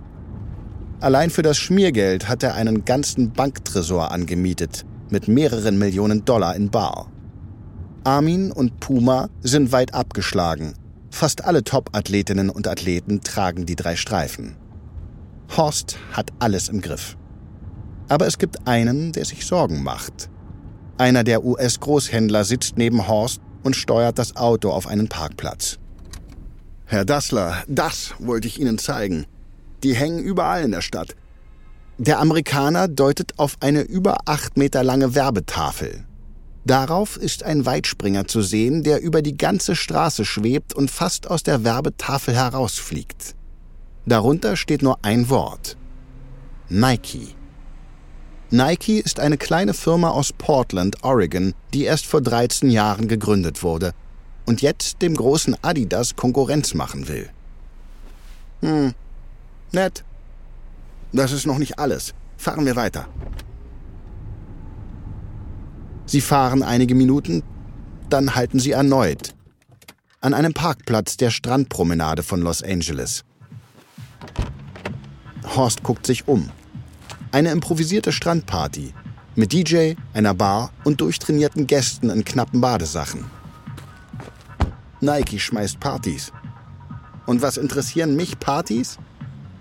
Allein 1.00 1.30
für 1.30 1.42
das 1.42 1.58
Schmiergeld 1.58 2.28
hat 2.28 2.44
er 2.44 2.54
einen 2.54 2.84
ganzen 2.84 3.32
Banktresor 3.32 4.12
angemietet 4.12 4.84
mit 5.10 5.26
mehreren 5.26 5.76
Millionen 5.76 6.24
Dollar 6.24 6.54
in 6.54 6.70
Bar. 6.70 7.10
Armin 8.04 8.52
und 8.52 8.78
Puma 8.78 9.28
sind 9.42 9.72
weit 9.72 9.92
abgeschlagen. 9.92 10.74
Fast 11.10 11.44
alle 11.44 11.64
Top-Athletinnen 11.64 12.48
und 12.48 12.68
Athleten 12.68 13.22
tragen 13.22 13.66
die 13.66 13.76
drei 13.76 13.96
Streifen. 13.96 14.54
Horst 15.56 15.98
hat 16.12 16.30
alles 16.38 16.68
im 16.68 16.80
Griff. 16.80 17.16
Aber 18.08 18.26
es 18.26 18.38
gibt 18.38 18.66
einen, 18.68 19.12
der 19.12 19.24
sich 19.24 19.46
Sorgen 19.46 19.82
macht. 19.82 20.30
Einer 20.96 21.24
der 21.24 21.44
US-Großhändler 21.44 22.44
sitzt 22.44 22.76
neben 22.76 23.08
Horst 23.08 23.40
und 23.62 23.74
steuert 23.74 24.18
das 24.18 24.36
Auto 24.36 24.70
auf 24.70 24.86
einen 24.86 25.08
Parkplatz. 25.08 25.78
Herr 26.86 27.04
Dassler, 27.04 27.62
das 27.68 28.14
wollte 28.18 28.48
ich 28.48 28.60
Ihnen 28.60 28.78
zeigen. 28.78 29.26
Die 29.82 29.94
hängen 29.94 30.20
überall 30.20 30.62
in 30.62 30.72
der 30.72 30.82
Stadt. 30.82 31.14
Der 31.98 32.20
Amerikaner 32.20 32.88
deutet 32.88 33.38
auf 33.38 33.56
eine 33.60 33.82
über 33.82 34.18
acht 34.26 34.56
Meter 34.56 34.84
lange 34.84 35.14
Werbetafel. 35.14 36.04
Darauf 36.64 37.16
ist 37.16 37.42
ein 37.42 37.66
Weitspringer 37.66 38.26
zu 38.26 38.42
sehen, 38.42 38.82
der 38.82 39.02
über 39.02 39.22
die 39.22 39.36
ganze 39.36 39.74
Straße 39.74 40.24
schwebt 40.24 40.74
und 40.74 40.90
fast 40.90 41.30
aus 41.30 41.42
der 41.42 41.64
Werbetafel 41.64 42.34
herausfliegt. 42.34 43.34
Darunter 44.06 44.56
steht 44.56 44.82
nur 44.82 44.98
ein 45.02 45.28
Wort. 45.28 45.76
Nike. 46.68 47.34
Nike 48.50 48.98
ist 48.98 49.20
eine 49.20 49.38
kleine 49.38 49.74
Firma 49.74 50.10
aus 50.10 50.32
Portland, 50.32 51.04
Oregon, 51.04 51.54
die 51.72 51.84
erst 51.84 52.06
vor 52.06 52.20
13 52.20 52.70
Jahren 52.70 53.06
gegründet 53.06 53.62
wurde 53.62 53.92
und 54.46 54.62
jetzt 54.62 55.02
dem 55.02 55.14
großen 55.14 55.56
Adidas 55.62 56.16
Konkurrenz 56.16 56.74
machen 56.74 57.06
will. 57.06 57.30
Hm, 58.62 58.94
nett. 59.72 60.04
Das 61.12 61.32
ist 61.32 61.46
noch 61.46 61.58
nicht 61.58 61.78
alles. 61.78 62.14
Fahren 62.36 62.66
wir 62.66 62.76
weiter. 62.76 63.06
Sie 66.06 66.20
fahren 66.20 66.64
einige 66.64 66.96
Minuten, 66.96 67.44
dann 68.08 68.34
halten 68.34 68.58
sie 68.58 68.72
erneut. 68.72 69.34
An 70.20 70.34
einem 70.34 70.54
Parkplatz 70.54 71.16
der 71.16 71.30
Strandpromenade 71.30 72.24
von 72.24 72.40
Los 72.40 72.62
Angeles. 72.62 73.24
Horst 75.56 75.82
guckt 75.82 76.06
sich 76.06 76.28
um. 76.28 76.50
Eine 77.32 77.50
improvisierte 77.50 78.12
Strandparty 78.12 78.92
mit 79.36 79.52
DJ, 79.52 79.94
einer 80.12 80.34
Bar 80.34 80.72
und 80.84 81.00
durchtrainierten 81.00 81.66
Gästen 81.66 82.10
in 82.10 82.24
knappen 82.24 82.60
Badesachen. 82.60 83.24
Nike 85.00 85.38
schmeißt 85.38 85.80
Partys. 85.80 86.32
Und 87.26 87.42
was 87.42 87.56
interessieren 87.56 88.16
mich 88.16 88.38
Partys? 88.38 88.98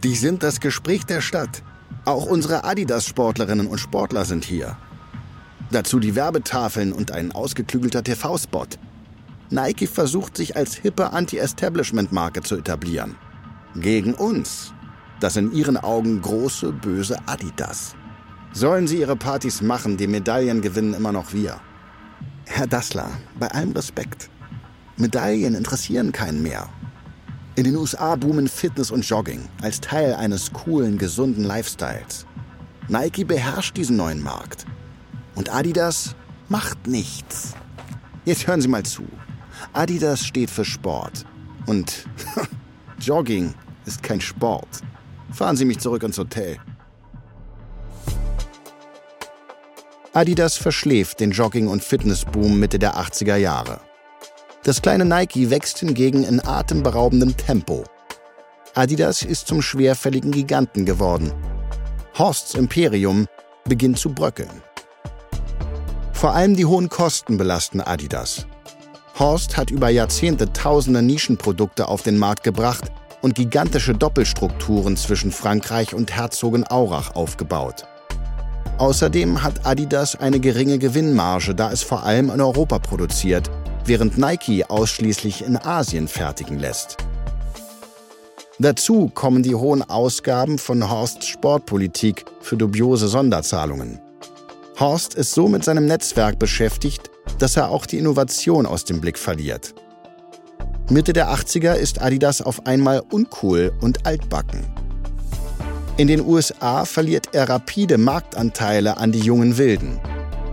Die 0.04 0.15
sind 0.15 0.43
das 0.43 0.60
Gespräch 0.60 1.06
der 1.06 1.22
Stadt. 1.22 1.62
Auch 2.06 2.26
unsere 2.26 2.63
Adidas-Sportlerinnen 2.63 3.67
und 3.67 3.78
Sportler 3.78 4.26
sind 4.26 4.43
hier. 4.43 4.76
Dazu 5.72 6.00
die 6.00 6.15
Werbetafeln 6.15 6.91
und 6.91 7.12
ein 7.12 7.32
ausgeklügelter 7.32 8.04
TV-Spot. 8.04 8.67
Nike 9.52 9.88
versucht 9.88 10.36
sich 10.36 10.56
als 10.56 10.76
hippe 10.76 11.13
Anti-Establishment-Marke 11.13 12.41
zu 12.41 12.58
etablieren. 12.58 13.15
Gegen 13.76 14.14
uns 14.14 14.74
das 15.20 15.36
in 15.36 15.52
ihren 15.52 15.78
Augen 15.78 16.22
große, 16.22 16.72
böse 16.72 17.18
Adidas. 17.26 17.96
Sollen 18.54 18.88
sie 18.88 19.00
ihre 19.00 19.16
Partys 19.16 19.62
machen, 19.62 19.98
die 19.98 20.08
Medaillen 20.08 20.62
gewinnen 20.62 20.94
immer 20.94 21.12
noch 21.12 21.34
wir. 21.34 21.60
Herr 22.46 22.68
Dassler, 22.68 23.12
bei 23.38 23.48
allem 23.52 23.74
Respekt. 23.74 24.30
Medaillen 24.98 25.56
interessieren 25.56 26.12
keinen 26.12 26.42
mehr. 26.42 26.68
In 27.56 27.66
den 27.66 27.76
USA 27.76 28.16
boomen 28.16 28.48
Fitness 28.48 28.92
und 28.92 29.08
Jogging 29.08 29.48
als 29.62 29.82
Teil 29.82 30.16
eines 30.16 30.52
coolen, 30.52 30.98
gesunden 30.98 31.44
Lifestyles. 31.44 32.26
Nike 32.88 33.24
beherrscht 33.24 33.78
diesen 33.78 33.98
neuen 33.98 34.24
Markt. 34.24 34.66
Und 35.36 35.54
Adidas 35.54 36.16
macht 36.48 36.88
nichts. 36.88 37.54
Jetzt 38.26 38.48
hören 38.48 38.62
Sie 38.62 38.68
mal 38.68 38.84
zu. 38.84 39.04
Adidas 39.74 40.26
steht 40.26 40.50
für 40.50 40.66
Sport. 40.66 41.26
Und 41.66 42.06
Jogging 43.00 43.54
ist 43.86 44.04
kein 44.04 44.22
Sport. 44.22 44.68
Fahren 45.32 45.56
Sie 45.56 45.66
mich 45.66 45.80
zurück 45.80 46.04
ins 46.04 46.18
Hotel. 46.18 46.58
Adidas 50.14 50.58
verschläft 50.58 51.20
den 51.20 51.32
Jogging- 51.32 51.68
und 51.68 51.84
Fitnessboom 51.84 52.60
Mitte 52.60 52.80
der 52.80 52.96
80er 52.96 53.36
Jahre. 53.36 53.80
Das 54.64 54.82
kleine 54.82 55.06
Nike 55.06 55.50
wächst 55.50 55.80
hingegen 55.80 56.24
in 56.24 56.46
atemberaubendem 56.46 57.38
Tempo. 57.38 57.86
Adidas 58.76 59.24
ist 59.24 59.48
zum 59.48 59.62
schwerfälligen 59.62 60.32
Giganten 60.32 60.86
geworden. 60.86 61.32
Horsts 62.18 62.56
Imperium 62.56 63.28
beginnt 63.66 64.00
zu 64.00 64.14
bröckeln. 64.14 64.62
Vor 66.12 66.34
allem 66.34 66.56
die 66.56 66.66
hohen 66.66 66.90
Kosten 66.90 67.38
belasten 67.38 67.80
Adidas. 67.80 68.46
Horst 69.20 69.58
hat 69.58 69.70
über 69.70 69.90
Jahrzehnte 69.90 70.52
tausende 70.54 71.02
Nischenprodukte 71.02 71.90
auf 71.90 72.02
den 72.02 72.18
Markt 72.18 72.44
gebracht, 72.44 72.90
und 73.22 73.36
gigantische 73.36 73.94
Doppelstrukturen 73.94 74.96
zwischen 74.98 75.32
Frankreich 75.32 75.94
und 75.94 76.16
Herzogenaurach 76.16 77.16
aufgebaut. 77.16 77.86
Außerdem 78.78 79.44
hat 79.44 79.66
Adidas 79.66 80.16
eine 80.16 80.40
geringe 80.40 80.80
Gewinnmarge, 80.80 81.54
da 81.54 81.72
es 81.72 81.84
vor 81.84 82.04
allem 82.04 82.30
in 82.30 82.40
Europa 82.40 82.80
produziert, 82.80 83.50
während 83.84 84.18
Nike 84.18 84.64
ausschließlich 84.64 85.44
in 85.44 85.58
Asien 85.58 86.08
fertigen 86.08 86.60
lässt. 86.60 86.98
Dazu 88.58 89.10
kommen 89.14 89.44
die 89.44 89.56
hohen 89.56 89.82
Ausgaben 89.82 90.58
von 90.58 90.90
Horsts 90.90 91.28
Sportpolitik 91.28 92.26
für 92.42 92.58
dubiose 92.58 93.08
Sonderzahlungen. 93.08 94.00
Horst 94.80 95.14
ist 95.14 95.34
so 95.34 95.50
mit 95.50 95.66
seinem 95.66 95.86
Netzwerk 95.86 96.40
beschäftigt, 96.40 97.10
dass 97.38 97.56
er 97.56 97.70
auch 97.70 97.86
die 97.86 97.98
Innovation 97.98 98.65
aus 98.65 98.86
dem 98.86 99.00
Blick 99.02 99.18
verliert. 99.18 99.74
Mitte 100.89 101.13
der 101.13 101.30
80er 101.30 101.76
ist 101.76 102.02
Adidas 102.02 102.42
auf 102.42 102.65
einmal 102.65 103.04
uncool 103.12 103.72
und 103.82 104.08
altbacken. 104.08 104.65
In 105.98 106.08
den 106.08 106.26
USA 106.26 106.86
verliert 106.86 107.30
er 107.34 107.48
rapide 107.48 107.98
Marktanteile 107.98 108.98
an 108.98 109.12
die 109.12 109.20
jungen 109.20 109.58
Wilden. 109.58 110.00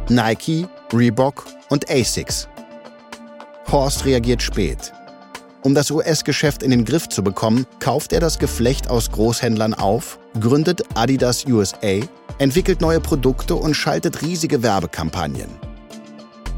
Nike, 0.08 0.66
Reebok 0.92 1.46
und 1.70 1.88
Asics. 1.90 2.48
Horst 3.70 4.04
reagiert 4.04 4.42
spät. 4.42 4.92
Um 5.62 5.74
das 5.74 5.90
US-Geschäft 5.90 6.62
in 6.62 6.70
den 6.70 6.84
Griff 6.84 7.08
zu 7.08 7.24
bekommen, 7.24 7.66
kauft 7.80 8.12
er 8.12 8.20
das 8.20 8.38
Geflecht 8.38 8.88
aus 8.88 9.10
Großhändlern 9.10 9.74
auf, 9.74 10.18
gründet 10.38 10.82
Adidas 10.94 11.44
USA, 11.46 12.00
entwickelt 12.38 12.80
neue 12.80 13.00
Produkte 13.00 13.56
und 13.56 13.74
schaltet 13.74 14.22
riesige 14.22 14.62
Werbekampagnen. 14.62 15.48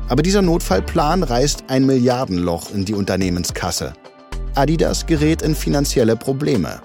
Aber 0.08 0.22
dieser 0.22 0.42
Notfallplan 0.42 1.22
reißt 1.22 1.64
ein 1.68 1.84
Milliardenloch 1.84 2.70
in 2.72 2.84
die 2.84 2.94
Unternehmenskasse. 2.94 3.92
Adidas 4.54 5.06
gerät 5.06 5.42
in 5.42 5.54
finanzielle 5.54 6.16
Probleme. 6.16 6.80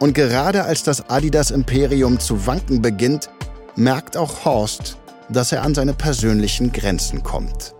Und 0.00 0.14
gerade 0.14 0.64
als 0.64 0.82
das 0.82 1.08
Adidas-Imperium 1.08 2.18
zu 2.18 2.46
wanken 2.46 2.82
beginnt, 2.82 3.30
merkt 3.76 4.16
auch 4.16 4.44
Horst, 4.44 4.96
dass 5.28 5.52
er 5.52 5.62
an 5.62 5.74
seine 5.74 5.94
persönlichen 5.94 6.72
Grenzen 6.72 7.22
kommt. 7.22 7.74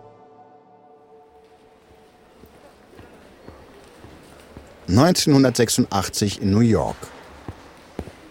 1986 4.87 6.41
in 6.41 6.51
New 6.51 6.59
York. 6.59 6.97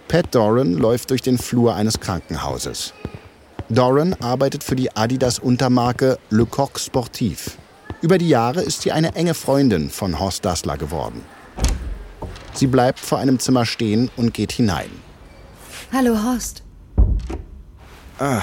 Pat 0.09 0.35
Doran 0.35 0.75
läuft 0.75 1.11
durch 1.11 1.23
den 1.23 1.39
Flur 1.39 1.75
eines 1.75 2.01
Krankenhauses. 2.01 2.93
Doran 3.73 4.15
arbeitet 4.15 4.65
für 4.65 4.75
die 4.75 4.97
Adidas-Untermarke 4.97 6.19
Le 6.31 6.45
Coq 6.45 6.77
Sportif. 6.81 7.57
Über 8.03 8.19
die 8.19 8.29
Jahre 8.29 8.63
ist 8.63 8.83
sie 8.83 8.91
eine 8.91 9.15
enge 9.15 9.33
Freundin 9.33 9.91
von 9.91 10.19
Horst 10.19 10.45
Dassler 10.45 10.77
geworden. 10.77 11.23
Sie 12.53 12.67
bleibt 12.67 12.99
vor 12.99 13.19
einem 13.19 13.39
Zimmer 13.39 13.65
stehen 13.65 14.11
und 14.17 14.35
geht 14.35 14.51
hinein. 14.51 14.91
Hallo 15.93 16.21
Horst. 16.21 16.65
Ah, 18.19 18.43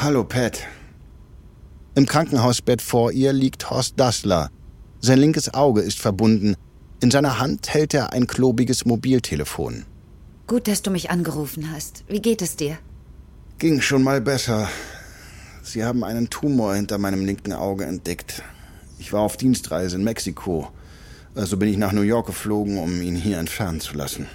hallo 0.00 0.22
Pat. 0.22 0.60
Im 1.96 2.06
Krankenhausbett 2.06 2.80
vor 2.80 3.10
ihr 3.10 3.32
liegt 3.32 3.68
Horst 3.70 3.94
Dassler. 3.98 4.50
Sein 5.00 5.18
linkes 5.18 5.52
Auge 5.52 5.80
ist 5.80 5.98
verbunden. 5.98 6.54
In 7.00 7.10
seiner 7.10 7.40
Hand 7.40 7.74
hält 7.74 7.92
er 7.92 8.12
ein 8.12 8.28
klobiges 8.28 8.84
Mobiltelefon. 8.84 9.84
Gut, 10.46 10.68
dass 10.68 10.82
du 10.82 10.92
mich 10.92 11.10
angerufen 11.10 11.72
hast. 11.72 12.04
Wie 12.06 12.22
geht 12.22 12.40
es 12.40 12.54
dir? 12.54 12.78
Ging 13.64 13.80
schon 13.80 14.02
mal 14.02 14.20
besser. 14.20 14.68
Sie 15.62 15.84
haben 15.86 16.04
einen 16.04 16.28
Tumor 16.28 16.74
hinter 16.74 16.98
meinem 16.98 17.24
linken 17.24 17.54
Auge 17.54 17.86
entdeckt. 17.86 18.42
Ich 18.98 19.10
war 19.14 19.22
auf 19.22 19.38
Dienstreise 19.38 19.96
in 19.96 20.04
Mexiko. 20.04 20.70
Also 21.34 21.56
bin 21.56 21.70
ich 21.70 21.78
nach 21.78 21.92
New 21.92 22.02
York 22.02 22.26
geflogen, 22.26 22.76
um 22.76 23.00
ihn 23.00 23.16
hier 23.16 23.38
entfernen 23.38 23.80
zu 23.80 23.94
lassen. 23.96 24.26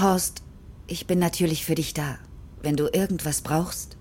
Horst, 0.00 0.44
ich 0.86 1.08
bin 1.08 1.18
natürlich 1.18 1.64
für 1.64 1.74
dich 1.74 1.94
da. 1.94 2.16
Wenn 2.62 2.76
du 2.76 2.86
irgendwas 2.92 3.40
brauchst. 3.40 3.96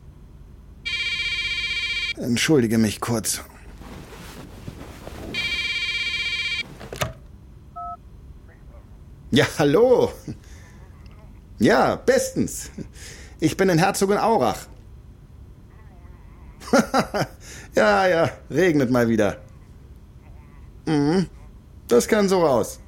Entschuldige 2.18 2.78
mich 2.78 3.02
kurz. 3.02 3.42
Ja, 9.32 9.48
hallo. 9.58 10.12
Ja, 11.58 11.96
bestens. 11.96 12.70
Ich 13.44 13.58
bin 13.58 13.68
in 13.68 13.78
Herzogenaurach. 13.78 14.68
ja, 17.76 18.08
ja, 18.08 18.30
regnet 18.50 18.90
mal 18.90 19.10
wieder. 19.10 19.36
Mhm, 20.86 21.28
das 21.90 22.08
kann 22.08 22.30
so 22.30 22.40
raus. 22.40 22.80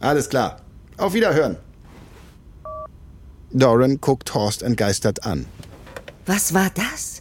Alles 0.00 0.30
klar. 0.30 0.62
Auf 0.96 1.12
Wiederhören. 1.12 1.58
Doran 3.50 4.00
guckt 4.00 4.32
Horst 4.32 4.62
entgeistert 4.62 5.26
an. 5.26 5.44
Was 6.24 6.54
war 6.54 6.70
das? 6.74 7.20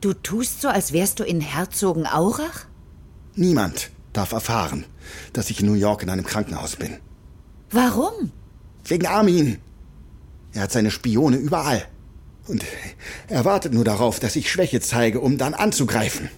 Du 0.00 0.12
tust 0.12 0.60
so, 0.60 0.66
als 0.66 0.92
wärst 0.92 1.20
du 1.20 1.22
in 1.22 1.40
Herzogenaurach? 1.40 2.66
Niemand 3.36 3.92
darf 4.12 4.32
erfahren, 4.32 4.86
dass 5.34 5.50
ich 5.50 5.60
in 5.60 5.66
New 5.66 5.74
York 5.74 6.02
in 6.02 6.10
einem 6.10 6.24
Krankenhaus 6.24 6.74
bin. 6.74 6.98
Warum? 7.70 8.32
Wegen 8.86 9.06
Armin. 9.06 9.60
Er 10.52 10.62
hat 10.62 10.72
seine 10.72 10.90
Spione 10.90 11.36
überall. 11.36 11.86
Und 12.48 12.64
er 13.28 13.44
wartet 13.44 13.74
nur 13.74 13.84
darauf, 13.84 14.20
dass 14.20 14.36
ich 14.36 14.50
Schwäche 14.50 14.80
zeige, 14.80 15.20
um 15.20 15.38
dann 15.38 15.54
anzugreifen. 15.54 16.30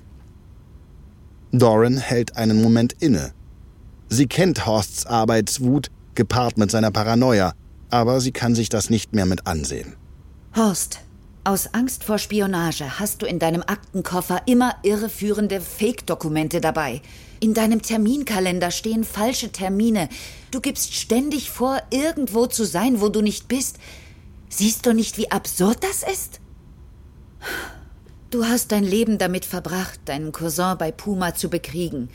Doran 1.53 1.99
hält 1.99 2.37
einen 2.37 2.61
Moment 2.61 2.95
inne. 3.01 3.33
Sie 4.09 4.27
kennt 4.27 4.67
Horsts 4.67 5.07
Arbeitswut, 5.07 5.89
gepaart 6.15 6.59
mit 6.59 6.71
seiner 6.71 6.91
Paranoia, 6.91 7.55
aber 7.91 8.21
sie 8.21 8.33
kann 8.33 8.55
sich 8.55 8.69
das 8.69 8.91
nicht 8.91 9.15
mehr 9.15 9.27
mit 9.27 9.47
ansehen. 9.47 9.95
Horst, 10.57 11.01
aus 11.45 11.73
Angst 11.75 12.05
vor 12.05 12.19
Spionage 12.19 12.99
hast 12.99 13.23
du 13.23 13.27
in 13.27 13.39
deinem 13.39 13.63
Aktenkoffer 13.63 14.43
immer 14.47 14.75
irreführende 14.83 15.61
Fake-Dokumente 15.61 16.61
dabei. 16.61 17.01
In 17.41 17.55
deinem 17.55 17.83
Terminkalender 17.83 18.71
stehen 18.71 19.05
falsche 19.05 19.51
Termine. 19.51 20.09
Du 20.51 20.61
gibst 20.61 20.95
ständig 20.95 21.51
vor, 21.51 21.81
irgendwo 21.91 22.47
zu 22.47 22.65
sein, 22.65 23.01
wo 23.01 23.09
du 23.09 23.23
nicht 23.23 23.49
bist. 23.49 23.79
Siehst 24.53 24.85
du 24.85 24.93
nicht, 24.93 25.17
wie 25.17 25.31
absurd 25.31 25.79
das 25.85 26.03
ist? 26.03 26.41
Du 28.31 28.45
hast 28.45 28.73
dein 28.73 28.85
Leben 28.85 29.17
damit 29.17 29.45
verbracht, 29.45 30.01
deinen 30.05 30.33
Cousin 30.33 30.77
bei 30.77 30.91
Puma 30.91 31.35
zu 31.35 31.49
bekriegen. 31.49 32.11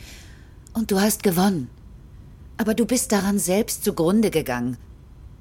Und 0.74 0.90
du 0.90 1.00
hast 1.00 1.22
gewonnen. 1.22 1.68
Aber 2.58 2.74
du 2.74 2.86
bist 2.86 3.10
daran 3.10 3.38
selbst 3.38 3.84
zugrunde 3.84 4.30
gegangen. 4.30 4.76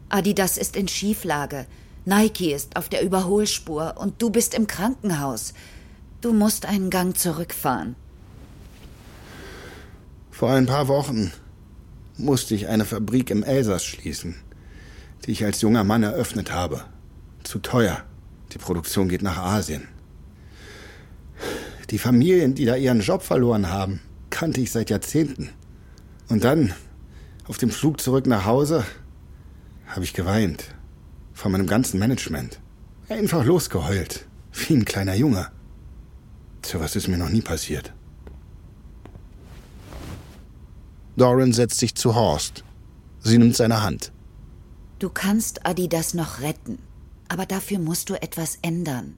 Adidas 0.09 0.57
ist 0.57 0.75
in 0.75 0.87
Schieflage. 0.87 1.65
Nike 2.05 2.53
ist 2.53 2.77
auf 2.77 2.87
der 2.87 3.03
Überholspur 3.03 3.95
und 3.97 4.21
du 4.21 4.29
bist 4.29 4.53
im 4.53 4.65
Krankenhaus. 4.65 5.53
Du 6.21 6.33
musst 6.33 6.65
einen 6.65 6.89
Gang 6.89 7.17
zurückfahren. 7.17 7.95
Vor 10.31 10.51
ein 10.51 10.65
paar 10.65 10.87
Wochen 10.87 11.31
musste 12.17 12.55
ich 12.55 12.67
eine 12.67 12.85
Fabrik 12.85 13.29
im 13.29 13.43
Elsass 13.43 13.83
schließen 13.83 14.35
die 15.25 15.31
ich 15.31 15.43
als 15.43 15.61
junger 15.61 15.83
Mann 15.83 16.03
eröffnet 16.03 16.51
habe. 16.51 16.85
Zu 17.43 17.59
teuer. 17.59 18.03
Die 18.53 18.57
Produktion 18.57 19.09
geht 19.09 19.21
nach 19.21 19.37
Asien. 19.37 19.87
Die 21.89 21.97
Familien, 21.97 22.55
die 22.55 22.65
da 22.65 22.75
ihren 22.75 23.01
Job 23.01 23.21
verloren 23.21 23.69
haben, 23.69 24.01
kannte 24.29 24.61
ich 24.61 24.71
seit 24.71 24.89
Jahrzehnten. 24.89 25.49
Und 26.29 26.43
dann, 26.43 26.73
auf 27.47 27.57
dem 27.57 27.69
Flug 27.69 28.01
zurück 28.01 28.25
nach 28.27 28.45
Hause, 28.45 28.85
habe 29.87 30.03
ich 30.03 30.13
geweint. 30.13 30.75
Von 31.33 31.51
meinem 31.51 31.67
ganzen 31.67 31.99
Management. 31.99 32.59
Einfach 33.09 33.43
losgeheult. 33.43 34.25
Wie 34.53 34.73
ein 34.73 34.85
kleiner 34.85 35.15
Junge. 35.15 35.47
So 36.65 36.79
was 36.79 36.95
ist 36.95 37.07
mir 37.07 37.17
noch 37.17 37.29
nie 37.29 37.41
passiert. 37.41 37.93
Doran 41.17 41.53
setzt 41.53 41.79
sich 41.79 41.95
zu 41.95 42.15
Horst. 42.15 42.63
Sie 43.19 43.37
nimmt 43.37 43.55
seine 43.55 43.83
Hand. 43.83 44.11
Du 45.05 45.11
kannst 45.11 45.67
Adidas 45.67 46.15
noch 46.15 46.41
retten, 46.41 46.79
aber 47.27 47.45
dafür 47.45 47.77
musst 47.77 48.09
du 48.09 48.15
etwas 48.15 48.57
ändern. 48.63 49.17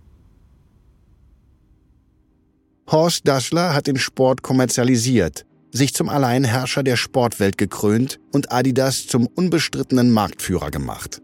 Horst 2.91 3.25
Dassler 3.25 3.73
hat 3.73 3.87
den 3.87 3.95
Sport 3.95 4.41
kommerzialisiert, 4.41 5.45
sich 5.71 5.93
zum 5.93 6.09
Alleinherrscher 6.09 6.83
der 6.83 6.97
Sportwelt 6.97 7.57
gekrönt 7.57 8.19
und 8.33 8.51
Adidas 8.51 9.07
zum 9.07 9.27
unbestrittenen 9.27 10.11
Marktführer 10.11 10.71
gemacht. 10.71 11.21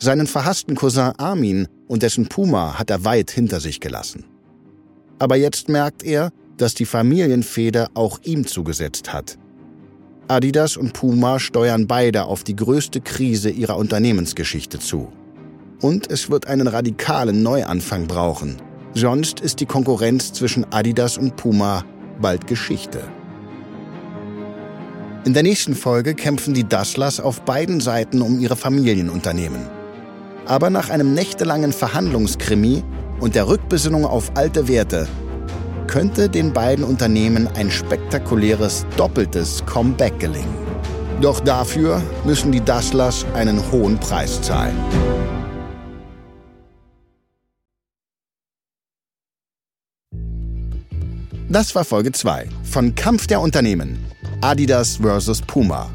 Seinen 0.00 0.26
verhassten 0.26 0.74
Cousin 0.74 1.12
Armin 1.18 1.68
und 1.86 2.02
dessen 2.02 2.28
Puma 2.28 2.80
hat 2.80 2.90
er 2.90 3.04
weit 3.04 3.30
hinter 3.30 3.60
sich 3.60 3.78
gelassen. 3.78 4.24
Aber 5.20 5.36
jetzt 5.36 5.68
merkt 5.68 6.02
er, 6.02 6.32
dass 6.56 6.74
die 6.74 6.86
Familienfeder 6.86 7.90
auch 7.94 8.18
ihm 8.24 8.48
zugesetzt 8.48 9.12
hat 9.12 9.38
Adidas 10.28 10.76
und 10.76 10.92
Puma 10.92 11.38
steuern 11.38 11.86
beide 11.86 12.24
auf 12.24 12.42
die 12.42 12.56
größte 12.56 13.00
Krise 13.00 13.48
ihrer 13.48 13.76
Unternehmensgeschichte 13.76 14.80
zu. 14.80 15.12
Und 15.80 16.10
es 16.10 16.30
wird 16.30 16.48
einen 16.48 16.66
radikalen 16.66 17.44
Neuanfang 17.44 18.08
brauchen. 18.08 18.56
Sonst 18.94 19.40
ist 19.40 19.60
die 19.60 19.66
Konkurrenz 19.66 20.32
zwischen 20.32 20.64
Adidas 20.72 21.16
und 21.16 21.36
Puma 21.36 21.84
bald 22.20 22.48
Geschichte. 22.48 23.02
In 25.24 25.32
der 25.32 25.44
nächsten 25.44 25.76
Folge 25.76 26.14
kämpfen 26.14 26.54
die 26.54 26.68
Dasslers 26.68 27.20
auf 27.20 27.42
beiden 27.42 27.80
Seiten 27.80 28.20
um 28.20 28.40
ihre 28.40 28.56
Familienunternehmen. 28.56 29.68
Aber 30.46 30.70
nach 30.70 30.90
einem 30.90 31.14
nächtelangen 31.14 31.72
Verhandlungskrimi 31.72 32.82
und 33.20 33.34
der 33.34 33.46
Rückbesinnung 33.48 34.04
auf 34.04 34.32
alte 34.34 34.66
Werte 34.66 35.06
könnte 35.86 36.28
den 36.28 36.52
beiden 36.52 36.84
Unternehmen 36.84 37.48
ein 37.56 37.70
spektakuläres 37.70 38.86
doppeltes 38.96 39.64
Comeback 39.66 40.18
gelingen. 40.18 40.54
Doch 41.20 41.40
dafür 41.40 42.02
müssen 42.24 42.52
die 42.52 42.60
Dasslers 42.60 43.24
einen 43.34 43.60
hohen 43.70 43.98
Preis 43.98 44.40
zahlen. 44.42 44.76
Das 51.48 51.74
war 51.74 51.84
Folge 51.84 52.12
2 52.12 52.48
von 52.64 52.94
Kampf 52.94 53.26
der 53.28 53.40
Unternehmen. 53.40 54.04
Adidas 54.40 54.98
vs. 55.02 55.42
Puma 55.42 55.88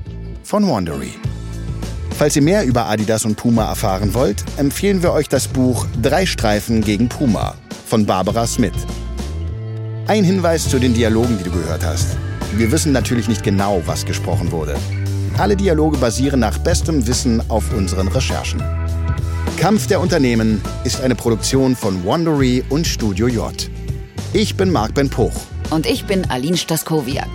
von 0.44 0.68
Wandery. 0.68 1.12
Falls 2.18 2.36
ihr 2.36 2.42
mehr 2.42 2.66
über 2.66 2.86
Adidas 2.86 3.26
und 3.26 3.36
Puma 3.36 3.68
erfahren 3.68 4.14
wollt, 4.14 4.44
empfehlen 4.58 5.04
wir 5.04 5.12
euch 5.12 5.28
das 5.28 5.48
Buch 5.48 5.86
Drei 6.02 6.26
Streifen 6.26 6.82
gegen 6.82 7.10
Puma 7.10 7.56
von 7.86 8.06
Barbara 8.06 8.48
Smith. 8.48 8.74
Ein 10.12 10.26
Hinweis 10.26 10.68
zu 10.68 10.78
den 10.78 10.94
Dialogen, 10.94 11.38
die 11.38 11.46
du 11.46 11.52
gehört 11.52 11.86
hast. 11.86 12.18
Wir 12.58 12.70
wissen 12.74 12.92
natürlich 12.92 13.30
nicht 13.30 13.44
genau, 13.44 13.82
was 13.86 14.06
gesprochen 14.06 14.52
wurde. 14.52 14.76
Alle 15.38 15.56
Dialoge 15.56 15.98
basieren 15.98 16.42
nach 16.42 16.58
bestem 16.58 17.08
Wissen 17.08 17.42
auf 17.50 17.74
unseren 17.74 18.10
Recherchen. 18.10 18.62
Kampf 19.56 19.88
der 19.88 20.02
Unternehmen 20.02 20.62
ist 20.84 21.00
eine 21.00 21.16
Produktion 21.16 21.78
von 21.78 22.06
Wandery 22.06 22.62
und 22.68 22.86
Studio 22.86 23.30
J. 23.30 23.54
Ich 24.34 24.58
bin 24.58 24.70
Marc 24.70 24.94
Ben 24.96 25.10
Poch. 25.10 25.32
Und 25.70 25.86
ich 25.86 26.04
bin 26.04 26.30
Aline 26.30 26.58
Staskowiak. 26.58 27.30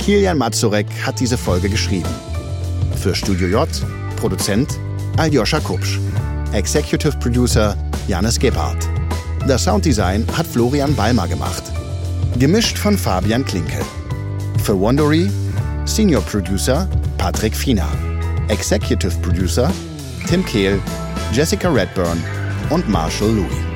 Kilian 0.00 0.36
Mazurek 0.36 0.88
hat 1.06 1.20
diese 1.20 1.38
Folge 1.38 1.68
geschrieben. 1.68 2.10
Für 2.96 3.14
Studio 3.14 3.46
J, 3.46 3.68
Produzent 4.16 4.80
Aljoscha 5.16 5.60
Kupsch. 5.60 6.00
Executive 6.54 7.16
Producer 7.18 7.76
Janis 8.08 8.36
Gebhardt. 8.36 8.88
Das 9.46 9.62
Sounddesign 9.62 10.26
hat 10.36 10.48
Florian 10.48 10.92
Balmer 10.96 11.28
gemacht. 11.28 11.62
Gemischt 12.38 12.78
von 12.78 12.96
Fabian 12.96 13.44
Klinke. 13.44 13.80
Für 14.62 14.78
Wondery 14.78 15.30
Senior 15.84 16.22
Producer 16.22 16.88
Patrick 17.18 17.54
Fiener. 17.54 17.88
Executive 18.48 19.12
Producer 19.20 19.70
Tim 20.26 20.44
Kehl 20.44 20.80
Jessica 21.32 21.68
Redburn 21.68 22.22
und 22.70 22.88
Marshall 22.88 23.30
Louis. 23.30 23.69